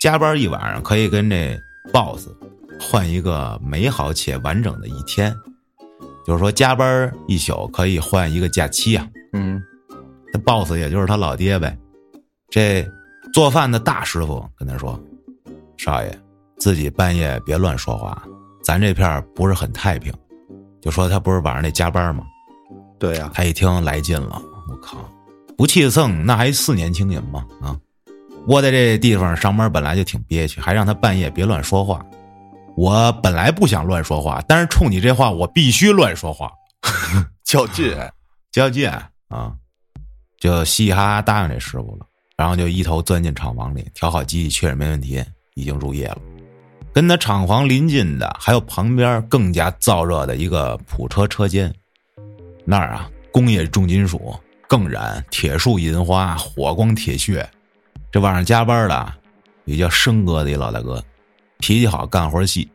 [0.04, 1.58] 加班一晚上可以跟这
[1.90, 2.28] boss
[2.78, 5.34] 换一个美好且完整的一天，
[6.26, 9.08] 就是说加班一宿可以换一个假期啊。
[9.32, 9.62] 嗯，
[10.30, 11.74] 那 boss 也就是他老爹呗。
[12.50, 12.86] 这
[13.32, 15.02] 做饭的大师傅跟他说
[15.78, 16.20] ：“少爷，
[16.58, 18.22] 自己半夜别乱说话，
[18.62, 20.12] 咱这片不是很太平。”
[20.82, 22.26] 就说他不是晚上得加班吗？
[22.98, 23.30] 对呀。
[23.32, 24.38] 他一听来劲了，
[24.68, 24.98] 我靠，
[25.56, 27.46] 不气蹭那还四年轻人吗？
[27.62, 27.74] 啊！
[28.46, 32.04] 窝在这地方上班本来就挺憋屈，还让他半夜别乱说话。
[32.76, 36.50] 我本来不想乱说话，但是冲你这话，我必须乱说话，
[37.44, 37.96] 较劲，
[38.52, 38.90] 较劲
[39.28, 39.52] 啊！
[40.38, 45.24] 就嘻嘻哈哈答应这师傅了，然后就一头钻进厂房里，调好机器，确认没问题，
[45.54, 46.18] 已经入夜了。
[46.92, 51.72] 跟他厂房临近的还有旁边更加燥热的一个普车车间，
[52.64, 54.34] 那儿啊，工业重金属
[54.68, 57.48] 更燃，铁树银花，火光铁血。
[58.14, 59.12] 这晚上加班的，
[59.64, 61.02] 也叫生哥的一老大哥，
[61.58, 62.70] 脾气好，干活细。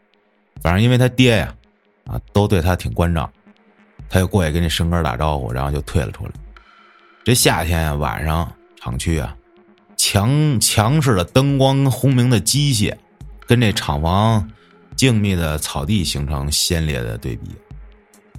[0.61, 1.55] 反正因为他爹呀，
[2.07, 3.31] 啊，都对他挺关照，
[4.09, 6.31] 他就过去跟这生哥打招呼，然后就退了出来。
[7.23, 9.33] 这夏天，晚上厂区啊，
[9.95, 12.93] 强强势的灯光、轰鸣的机械，
[13.47, 14.45] 跟这厂房
[14.97, 17.49] 静谧的草地形成鲜烈的对比。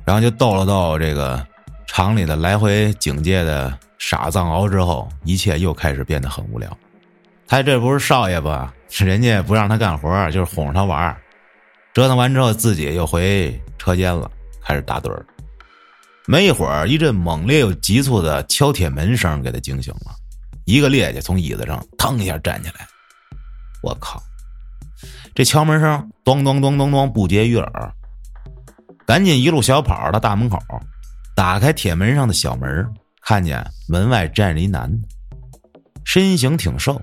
[0.05, 1.43] 然后就逗了逗这个
[1.87, 6.71] 厂里的来回警戒的傻藏獒之后，一切又开始变得很无聊。
[7.51, 8.73] 他这不是少爷吧？
[8.91, 11.17] 人家不让他干活，就是哄着他玩
[11.93, 14.31] 折腾完之后，自己又回车间了，
[14.63, 15.27] 开始打盹儿。
[16.29, 20.15] 没一会儿，一阵猛烈又急促的敲铁门声给他惊醒了，
[20.65, 22.87] 一个趔趄从椅子上腾一下站起来。
[23.83, 24.23] 我靠！
[25.35, 27.93] 这敲门声咚咚咚咚咚不绝于耳，
[29.05, 30.57] 赶紧一路小跑到大门口，
[31.35, 32.89] 打开铁门上的小门，
[33.23, 35.09] 看见门外站着一男的，
[36.05, 37.03] 身形挺瘦。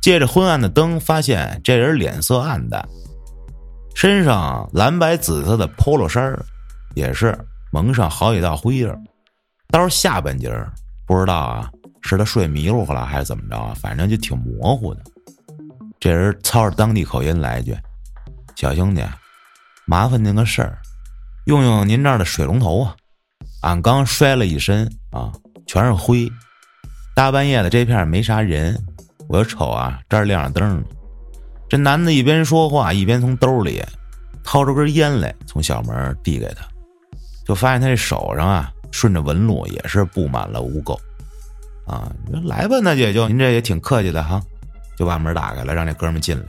[0.00, 2.88] 借着昏暗的灯，发现这人脸色暗淡，
[3.94, 6.38] 身上蓝白紫色的 polo 衫
[6.94, 7.36] 也是
[7.72, 8.98] 蒙上好几道灰印儿。
[9.70, 10.50] 到下半截
[11.06, 11.70] 不知道啊，
[12.00, 13.74] 是他睡迷糊了还是怎么着啊？
[13.80, 15.02] 反正就挺模糊的。
[16.00, 17.76] 这人操着当地口音来一句
[18.56, 19.04] ：“小兄弟，
[19.84, 20.78] 麻烦您个事儿，
[21.46, 22.96] 用用您这儿的水龙头啊！
[23.62, 25.32] 俺刚摔了一身啊，
[25.66, 26.30] 全是灰。
[27.14, 28.80] 大半夜的这片没啥人。”
[29.28, 30.86] 我就瞅啊，这儿亮着灯呢。
[31.68, 33.82] 这男的一边说话，一边从兜里
[34.42, 36.66] 掏出根烟来，从小门递给他。
[37.44, 40.98] 就发现他这手上啊，顺着纹路也是布满了污垢。
[41.86, 42.10] 啊，
[42.44, 44.42] 来吧，那也就您这也挺客气的哈，
[44.96, 46.46] 就把门打开了，让这哥们进来，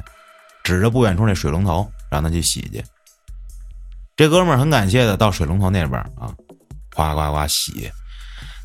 [0.64, 2.84] 指着不远处那水龙头，让他去洗去。
[4.16, 6.34] 这哥们很感谢的到水龙头那边啊，
[6.94, 7.90] 哗哗哗洗。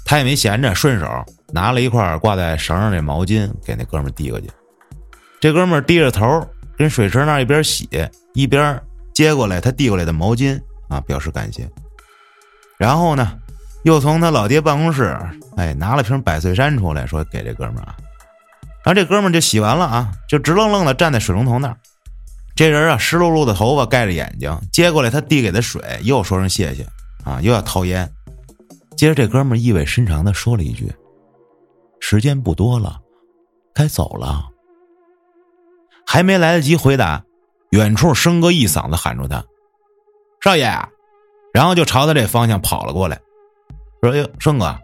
[0.05, 1.07] 他也没闲着，顺手
[1.53, 4.51] 拿了一块挂在绳上的毛巾给那哥们递过去。
[5.41, 7.89] 这哥们低着头跟水池那一边洗
[8.33, 8.81] 一边
[9.15, 11.69] 接过来他递过来的毛巾啊，表示感谢。
[12.79, 13.39] 然后呢，
[13.85, 15.17] 又从他老爹办公室
[15.57, 17.95] 哎拿了瓶百岁山出来，说给这哥们啊。
[18.85, 21.77] 然后这哥们就洗完了啊，就直愣愣的站在水龙头那儿。
[22.57, 26.87] 这人啊，湿漉漉的头发盖着眼睛，接过来他递给的水，又说声谢谢
[27.25, 28.11] 啊，又要掏烟。
[28.97, 30.93] 接着，这哥们意味深长的说了一句
[32.07, 33.01] ：“时间不多了，
[33.73, 34.47] 该走了。”
[36.07, 37.25] 还没来得及回答，
[37.71, 39.43] 远处生哥一嗓子喊住他
[40.45, 40.71] ：“少爷！”
[41.55, 43.19] 然后就朝他这方向跑了过来，
[44.03, 44.79] 说：“哎呦，生哥，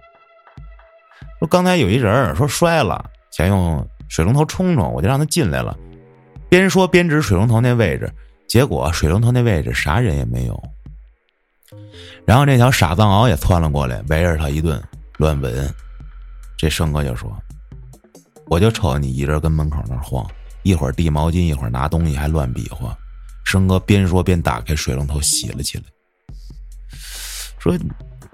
[1.38, 5.76] 说刚才有一人说摔了，想用水龙头冲冲，我就让他进来了。”
[6.48, 8.10] 边说边指水龙头那位置，
[8.48, 10.58] 结果水龙头那位置啥人也没有。
[12.24, 14.82] 然后这条傻藏獒也窜了过来，围着他一顿
[15.18, 15.70] 乱闻。
[16.60, 17.34] 这生哥就说
[18.48, 20.30] ：“我就瞅你一人跟门口那晃，
[20.62, 22.94] 一会儿递毛巾，一会儿拿东西，还乱比划。”
[23.46, 25.84] 生哥边说边打开水龙头洗了起来，
[27.58, 27.74] 说：“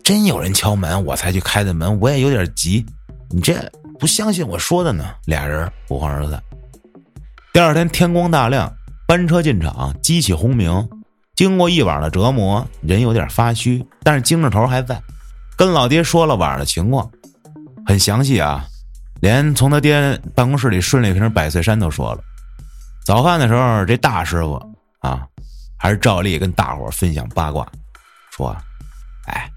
[0.03, 2.85] 真有人敲门，我才去开的门，我也有点急。
[3.31, 3.55] 你这
[4.01, 6.43] 不相信我说的呢？”俩人不欢而散。
[7.53, 8.69] 第二天天光大亮，
[9.07, 10.89] 班车进场，机器轰鸣。
[11.37, 15.01] 经过一晚的折磨，人有点发虚，但是精神头还在。
[15.57, 17.09] 跟老爹说了晚上的情况，
[17.87, 18.67] 很详细啊，
[19.21, 22.21] 连从他爹办公室里顺了一瓶百岁山都说了。
[23.05, 24.61] 早饭的时候，这大师傅
[24.99, 25.25] 啊，
[25.79, 27.65] 还是照例跟大伙分享八卦，
[28.33, 28.55] 说
[29.29, 29.49] ：“哎，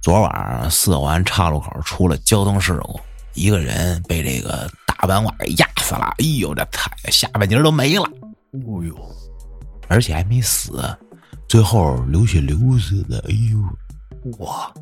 [0.00, 3.00] 昨晚上四环岔路口出了交通事故，
[3.32, 6.14] 一个人被这个大板瓦给压死了。
[6.18, 8.04] 哎呦，这太下半截都没了。
[8.52, 8.96] 哦呦，
[9.88, 10.96] 而且还没死，
[11.48, 13.18] 最后流血流死的。
[13.28, 14.72] 哎呦，哇，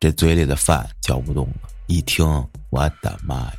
[0.00, 1.69] 这嘴里的饭嚼不动了。
[1.90, 2.24] 一听，
[2.70, 3.52] 我的妈呀！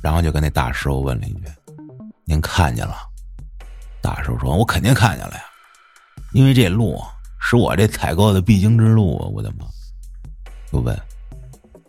[0.00, 1.42] 然后就跟那大师傅问了一句
[2.24, 2.96] ：“您看见了？”
[4.00, 5.42] 大师傅说：“我肯定看见了呀，
[6.32, 6.98] 因为这路
[7.38, 9.28] 是我这采购的必经之路啊！
[9.28, 9.66] 我的妈！”
[10.72, 10.98] 就问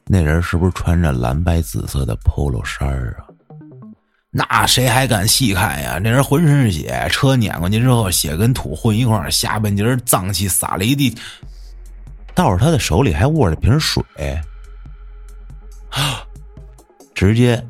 [0.07, 3.24] 那人是不是穿着蓝白紫色的 polo 衫啊？
[4.30, 6.01] 那谁还敢细看呀？
[6.03, 11.17] 那人浑身是血，车碾过去之后，血跟土混一块儿，下半截脏器撒了一地。
[12.36, 14.03] 倒是他的手里还握着瓶水，
[15.92, 16.26] 啊，
[17.16, 17.64] 直接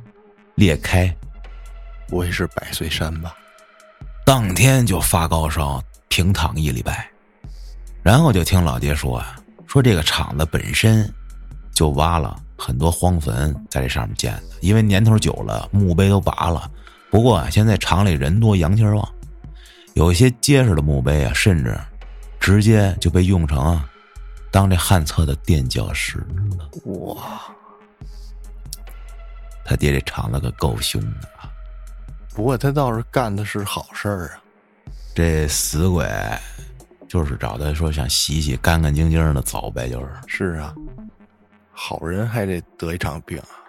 [0.55, 1.13] 裂开，
[2.07, 3.35] 不会是百岁山吧？
[4.25, 7.09] 当天就发高烧，平躺一礼拜。
[8.03, 9.35] 然后就听老爹说啊，
[9.67, 11.07] 说这个厂子本身
[11.73, 16.69] 就挖了很多荒坟在这上面建的，因为年头久了，墓碑都拔了。
[17.09, 19.07] 不过啊，现在厂里人多，阳气旺，
[19.93, 21.77] 有一些结实的墓碑啊，甚至
[22.39, 23.87] 直接就被用成啊
[24.49, 26.69] 当这旱厕的垫脚石了。
[26.85, 27.41] 哇，
[29.63, 31.49] 他爹这厂子可够凶的啊！
[32.33, 34.41] 不过他倒是干的是好事儿啊。
[35.13, 36.09] 这死鬼
[37.07, 40.73] 就是找他说想洗洗干干净净的走呗，就是是啊，
[41.71, 43.59] 好人还得得一场病啊。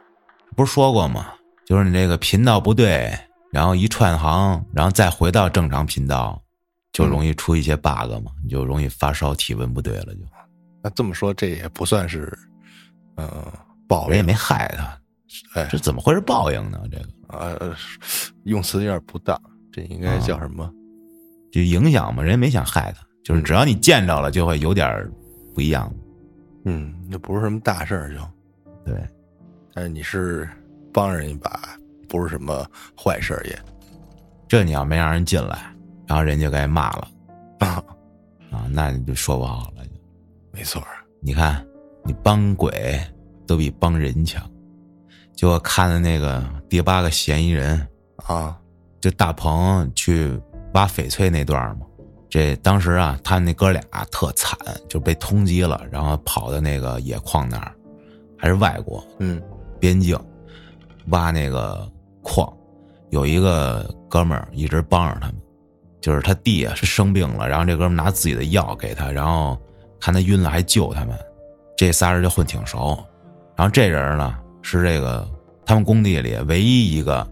[0.55, 1.33] 不是说过吗？
[1.67, 3.13] 就是你这个频道不对，
[3.51, 6.41] 然后一串行，然后再回到正常频道，
[6.93, 10.21] 就容易出一些 bug 嘛，你就容易发烧、体温不对了，就
[10.83, 12.37] 那这么说，这也不算是，
[13.17, 13.45] 嗯、
[13.89, 14.99] 报应人也没害他，
[15.55, 16.83] 哎这怎么会是报应呢？
[16.91, 17.75] 这个呃，
[18.45, 19.41] 用词有点不当，
[19.73, 20.71] 这应该叫什么？
[21.51, 25.11] 就影响嘛，人家没想害他，就是只要你见着了，就会有点
[25.55, 25.93] 不一样。
[26.65, 28.21] 嗯，那不是什么大事儿就，
[28.85, 29.07] 对，
[29.75, 30.49] 但是你是
[30.93, 31.77] 帮人一把，
[32.09, 32.67] 不是什么
[32.97, 33.59] 坏事儿也
[34.49, 35.75] 这你要没让人进来，
[36.07, 37.09] 然后人家该骂了
[37.61, 37.83] 啊，
[38.51, 39.83] 啊，那你就说不好了。
[40.53, 40.89] 没错儿。
[41.21, 41.67] 你看，
[42.05, 43.01] 你帮鬼
[43.47, 44.43] 都比帮人强。
[45.43, 47.85] 就我看的那个第八个嫌疑人，
[48.27, 48.57] 啊，
[49.01, 50.41] 就大鹏去
[50.75, 51.87] 挖翡翠那段嘛。
[52.31, 53.83] 这当时啊，他那哥俩
[54.13, 54.57] 特惨，
[54.89, 57.73] 就被通缉了，然后跑到那个野矿那儿，
[58.39, 59.43] 还是外国嗯
[59.81, 60.17] 边境
[61.09, 61.91] 挖那个
[62.23, 62.49] 矿。
[63.11, 65.35] 有一个哥们儿一直帮着他们，
[66.01, 69.61] 就是他弟啊是生病了，然后这哥们儿拿自己的药给他，然后
[69.99, 71.19] 看他晕了还救他们。
[71.77, 72.97] 这仨人就混挺熟。
[73.57, 75.29] 然后这人呢是这个
[75.65, 77.27] 他们工地里唯一一个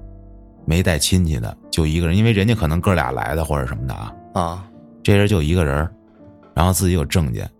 [0.64, 4.12] 没带亲戚的，就一个人，因为人家可能哥俩来的或者什么的啊。
[4.32, 4.70] 啊，
[5.02, 5.88] 这人就一个人，
[6.54, 7.50] 然后自己有证件，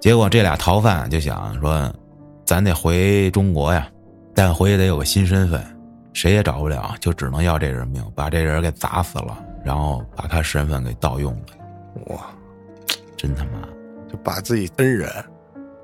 [0.00, 1.92] 结果这俩逃犯就想说，
[2.44, 3.86] 咱得回中国呀，
[4.34, 5.62] 但回去得有个新身份，
[6.14, 12.26] 谁也找不了，就只能要这人命，把这人给砸死了，然后把他身份给盗用了，哇，
[13.16, 13.60] 真他妈
[14.10, 15.10] 就把自己恩人，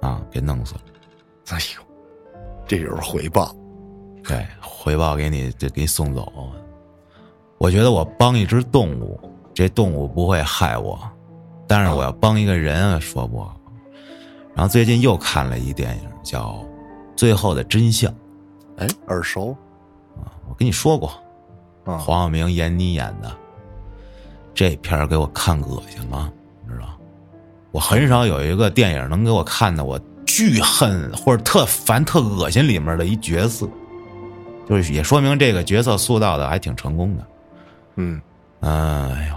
[0.01, 0.81] 啊，给弄死了。
[1.51, 1.83] 哎呦，
[2.67, 3.55] 这就是回报。
[4.27, 6.33] 对，回报给你，就给你送走。
[7.59, 9.19] 我觉得我帮一只动物，
[9.55, 10.99] 这动物不会害我，
[11.67, 13.59] 但是我要帮一个人，说不好。
[14.55, 16.53] 然后最近又看了一电影，叫
[17.17, 18.11] 《最后的真相》
[18.77, 19.57] 哎，耳熟
[20.17, 21.09] 啊，我跟你说过，
[21.85, 23.31] 啊，黄晓明、闫妮演的。
[24.55, 26.87] 这片儿给我看恶心了，你知道？
[27.73, 33.69] 我很少有一个电影能给我看的我巨恨或者特烦、特恶心里面的一角色，
[34.69, 37.27] 就是也说明这个角色塑造的还挺成功的。
[37.97, 38.21] 嗯
[38.61, 39.37] 嗯，哎呦，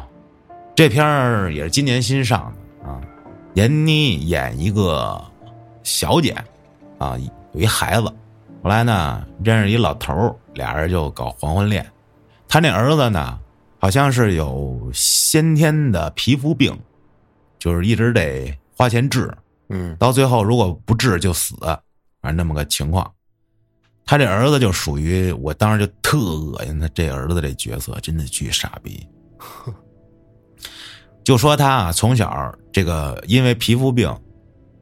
[0.76, 3.02] 这片儿也是今年新上的啊。
[3.54, 5.22] 闫妮演一个
[5.84, 6.36] 小姐
[6.98, 7.18] 啊，
[7.54, 8.08] 有一孩子，
[8.64, 11.86] 后来呢认识一老头儿，俩人就搞黄昏恋。
[12.48, 13.38] 他那儿子呢，
[13.80, 16.78] 好像是有先天的皮肤病，
[17.60, 19.32] 就是一直得花钱治，
[19.70, 21.56] 嗯到最后如果不治就死，
[22.22, 23.12] 反正那么个情况。
[24.08, 29.06] 他这儿子就属于我当时就特恶心他这儿子这角色，真的巨傻逼。
[31.24, 34.10] 就说他啊，从小这个因为皮肤病，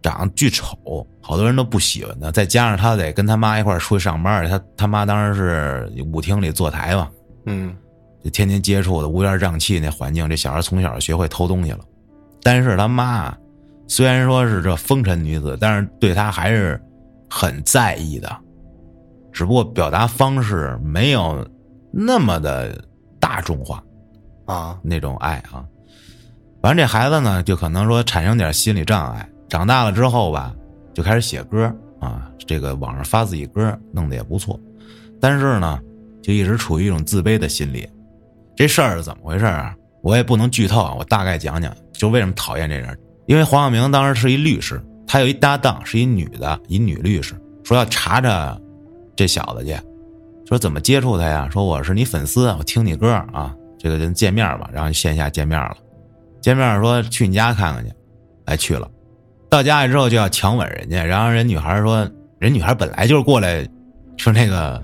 [0.03, 0.77] 长得巨丑，
[1.19, 2.31] 好多人都不喜欢他。
[2.31, 7.09] 再加上他得跟他妈一块儿出去上班，他他妈当时是舞厅里坐台嘛，
[7.47, 7.75] 嗯
[8.23, 11.79] 就天天接触的乌烟瘴气那环境，这小孩从小学会偷东西了。
[12.43, 13.35] 但是他妈
[13.87, 16.79] 虽然说是这风尘女子，但是对他还是
[17.27, 18.35] 很在意的，
[19.35, 21.45] 只不过表达方式没有
[21.91, 22.81] 那么的
[23.19, 23.83] 大众化
[24.45, 25.65] 啊，那种爱啊。
[26.61, 30.55] 反正这孩子呢，就可能说产生点心理障碍，长大了之后吧，
[30.93, 31.65] 就开始写歌
[31.99, 34.57] 啊，这个网上发自己歌，弄得也不错。
[35.19, 35.81] 但是呢，
[36.23, 37.85] 就一直处于一种自卑的心理。
[38.55, 39.75] 这事儿是怎么回事啊？
[40.01, 42.97] 我也不能剧透啊，我大概讲讲，就为什么讨厌这人。
[43.25, 48.57] 因为黄晓明当时是一律师，他有一搭档是一女的，一女律师，说要查查
[49.15, 49.75] 这小子去，
[50.47, 51.49] 说怎么接触他呀？
[51.51, 55.77] 说我是你粉丝，我听你歌啊，这个人见面吧，然后线下见面了，
[56.41, 57.91] 见面说去你家看看去，
[58.45, 58.89] 哎去了，
[59.49, 62.07] 到家里之后就要强吻人家，然后人女孩说，
[62.39, 63.67] 人女孩本来就是过来，
[64.17, 64.81] 说那个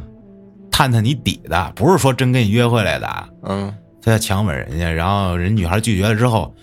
[0.72, 3.08] 探探你底的，不是说真跟你约会来的，
[3.44, 6.54] 嗯，他要强吻人家，然后人女孩拒绝了之后。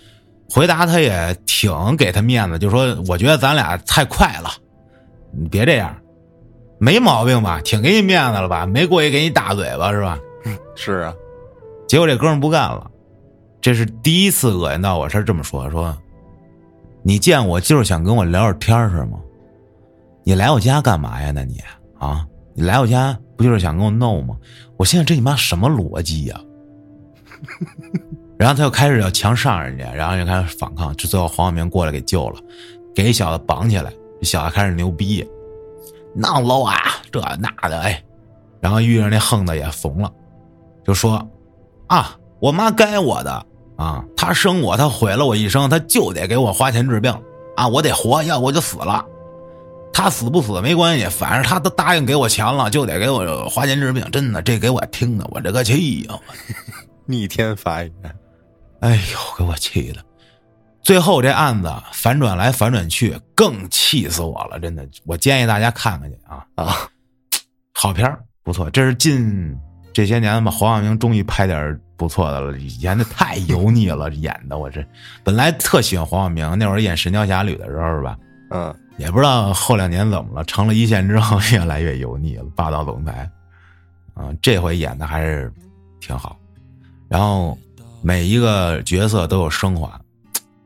[0.50, 4.48] 回答他也挺给他面子，就说我觉得咱俩太快了，
[5.30, 5.94] 你别这样，
[6.78, 7.60] 没毛病吧？
[7.62, 8.66] 挺给你面子了吧？
[8.66, 10.18] 没过去给你大嘴巴是吧？
[10.74, 11.14] 是啊，
[11.86, 12.90] 结果这哥们不干了，
[13.60, 15.96] 这是第一次恶心到我，是这么说说，
[17.02, 19.18] 你见我就是想跟我聊聊天是吗？
[20.24, 21.32] 你来我家干嘛呀？
[21.34, 21.60] 那你
[21.98, 24.36] 啊，你来我家不就是想跟我弄吗？
[24.76, 26.40] 我现在这你妈什么逻辑呀？
[28.38, 32.40] 然后他又开始要强上人家，然后就开始反抗，就最后黄晓明过来给救了，
[32.94, 35.26] 给小子绑起来，这小子开始牛逼，
[36.18, 36.74] 闹喽啊，
[37.12, 38.02] 这那的哎，
[38.60, 40.12] 然后遇上那横的也怂了，
[40.84, 41.26] 就说
[41.86, 43.46] 啊，我妈该我的
[43.76, 47.16] 啊，她生我，她毁了我一生，她就得给我花钱治病
[47.56, 49.04] 啊，我得活，要我就死了，
[49.92, 56.18] 她死不死没关系，反正她都答应给我钱了，就得给我花钱治病，真的，这给我听的我这个气呀，
[57.06, 57.92] 逆天发言。
[58.80, 60.00] 哎呦，给我气的！
[60.88, 64.58] 最后这案子反转来反转去，更气死我了！
[64.58, 66.74] 真的，我建议大家看看去啊啊！
[67.74, 68.10] 好片
[68.42, 68.70] 不错。
[68.70, 69.54] 这是近
[69.92, 72.56] 这些年吧，黄晓明终于拍点不错的了。
[72.56, 74.82] 以前的太油腻了，演的我这
[75.22, 78.16] 本来特喜欢黄晓明，那会儿演《神雕侠侣》的时候是吧？
[78.52, 83.30] 嗯，也不知道后两年怎么了，成了一线之后越来越油腻了，霸道总裁。
[84.14, 85.52] 啊，这回演的还是
[86.00, 86.34] 挺好，
[87.10, 87.58] 然后。
[88.00, 90.00] 每一个角色都有升华，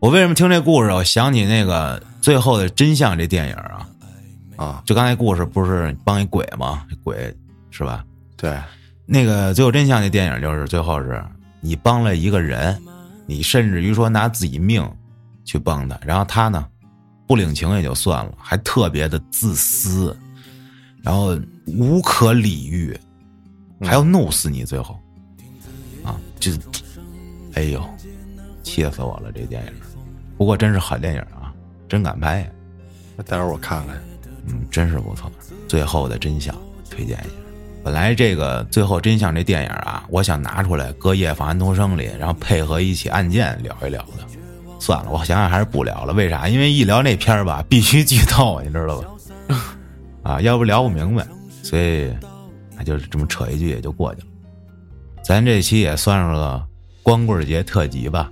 [0.02, 0.90] 我为什么听这故事？
[0.90, 3.88] 我想起那个《最后的真相》这电影啊，
[4.56, 6.84] 啊，就刚才故事不是帮一鬼吗？
[7.04, 7.32] 鬼
[7.70, 8.04] 是吧？
[8.36, 8.60] 对，
[9.06, 11.24] 那个《最后真相》那电影就是最后是
[11.60, 12.76] 你帮了一个人，
[13.26, 14.84] 你甚至于说拿自己命
[15.44, 16.66] 去帮他，然后他呢
[17.28, 20.18] 不领情也就算了，还特别的自私，
[21.00, 22.98] 然后无可理喻，
[23.80, 24.98] 还要弄死你，最后
[26.02, 26.50] 啊就。
[27.54, 27.84] 哎呦，
[28.64, 29.30] 气死我了！
[29.30, 29.72] 这电影，
[30.36, 31.52] 不过真是好电影啊，
[31.88, 32.46] 真敢拍呀！
[33.26, 33.96] 待会儿我看看，
[34.48, 35.30] 嗯，真是不错。
[35.68, 36.54] 最后的真相
[36.90, 37.34] 推荐一下。
[37.84, 44.24] 本来这个最后真相这电影啊，我想拿出来搁《夜访安徒生》里，然后配合一起案件聊一聊的。
[44.80, 46.12] 算了，我想想还是不聊了。
[46.12, 46.48] 为啥？
[46.48, 49.08] 因为一聊那片儿吧， 必须剧透，你知道吧？
[50.24, 51.26] 啊，要不聊不明白，
[51.62, 52.12] 所以
[52.76, 54.26] 那就是这么扯一句也就过去了。
[55.22, 56.62] 咱这期也算是个。
[57.04, 58.30] 光棍节特辑吧，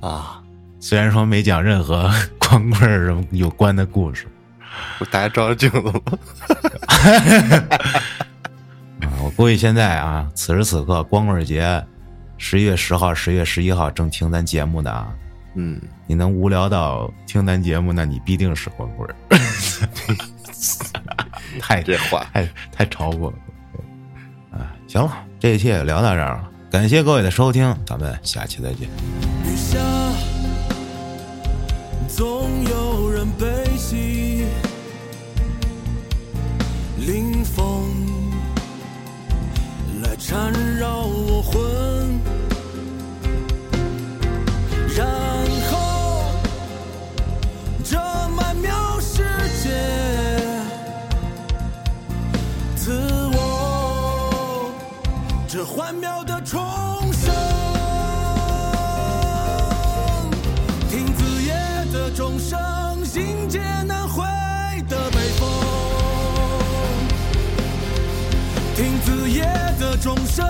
[0.00, 0.41] 啊，
[0.82, 2.10] 虽然说没讲任何
[2.40, 4.26] 光棍什么有关的故事，
[4.98, 6.18] 不大家照照镜子吧？
[9.00, 11.80] 啊，我估计现在啊，此时此刻光棍节，
[12.36, 15.06] 十一月十号、十月十一号正听咱节目的啊，
[15.54, 19.08] 嗯，你能无聊到听咱节目，那你必定是光棍
[21.60, 26.50] 太这话太太超过了，啊，行了，这一期也聊到这儿了。
[26.72, 30.01] 感谢各位的收听，咱们下期再见。
[32.22, 34.46] 总有人悲喜，
[36.98, 37.90] 凌风
[40.00, 42.20] 来缠绕我魂，
[44.96, 45.04] 然
[45.68, 46.22] 后
[47.82, 47.98] 这
[48.36, 49.24] 曼妙世
[49.60, 49.70] 界，
[52.76, 52.92] 自
[53.32, 54.70] 我
[55.48, 56.31] 这幻妙的。
[70.02, 70.44] 钟声，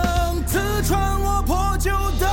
[0.47, 2.27] 刺穿我破旧的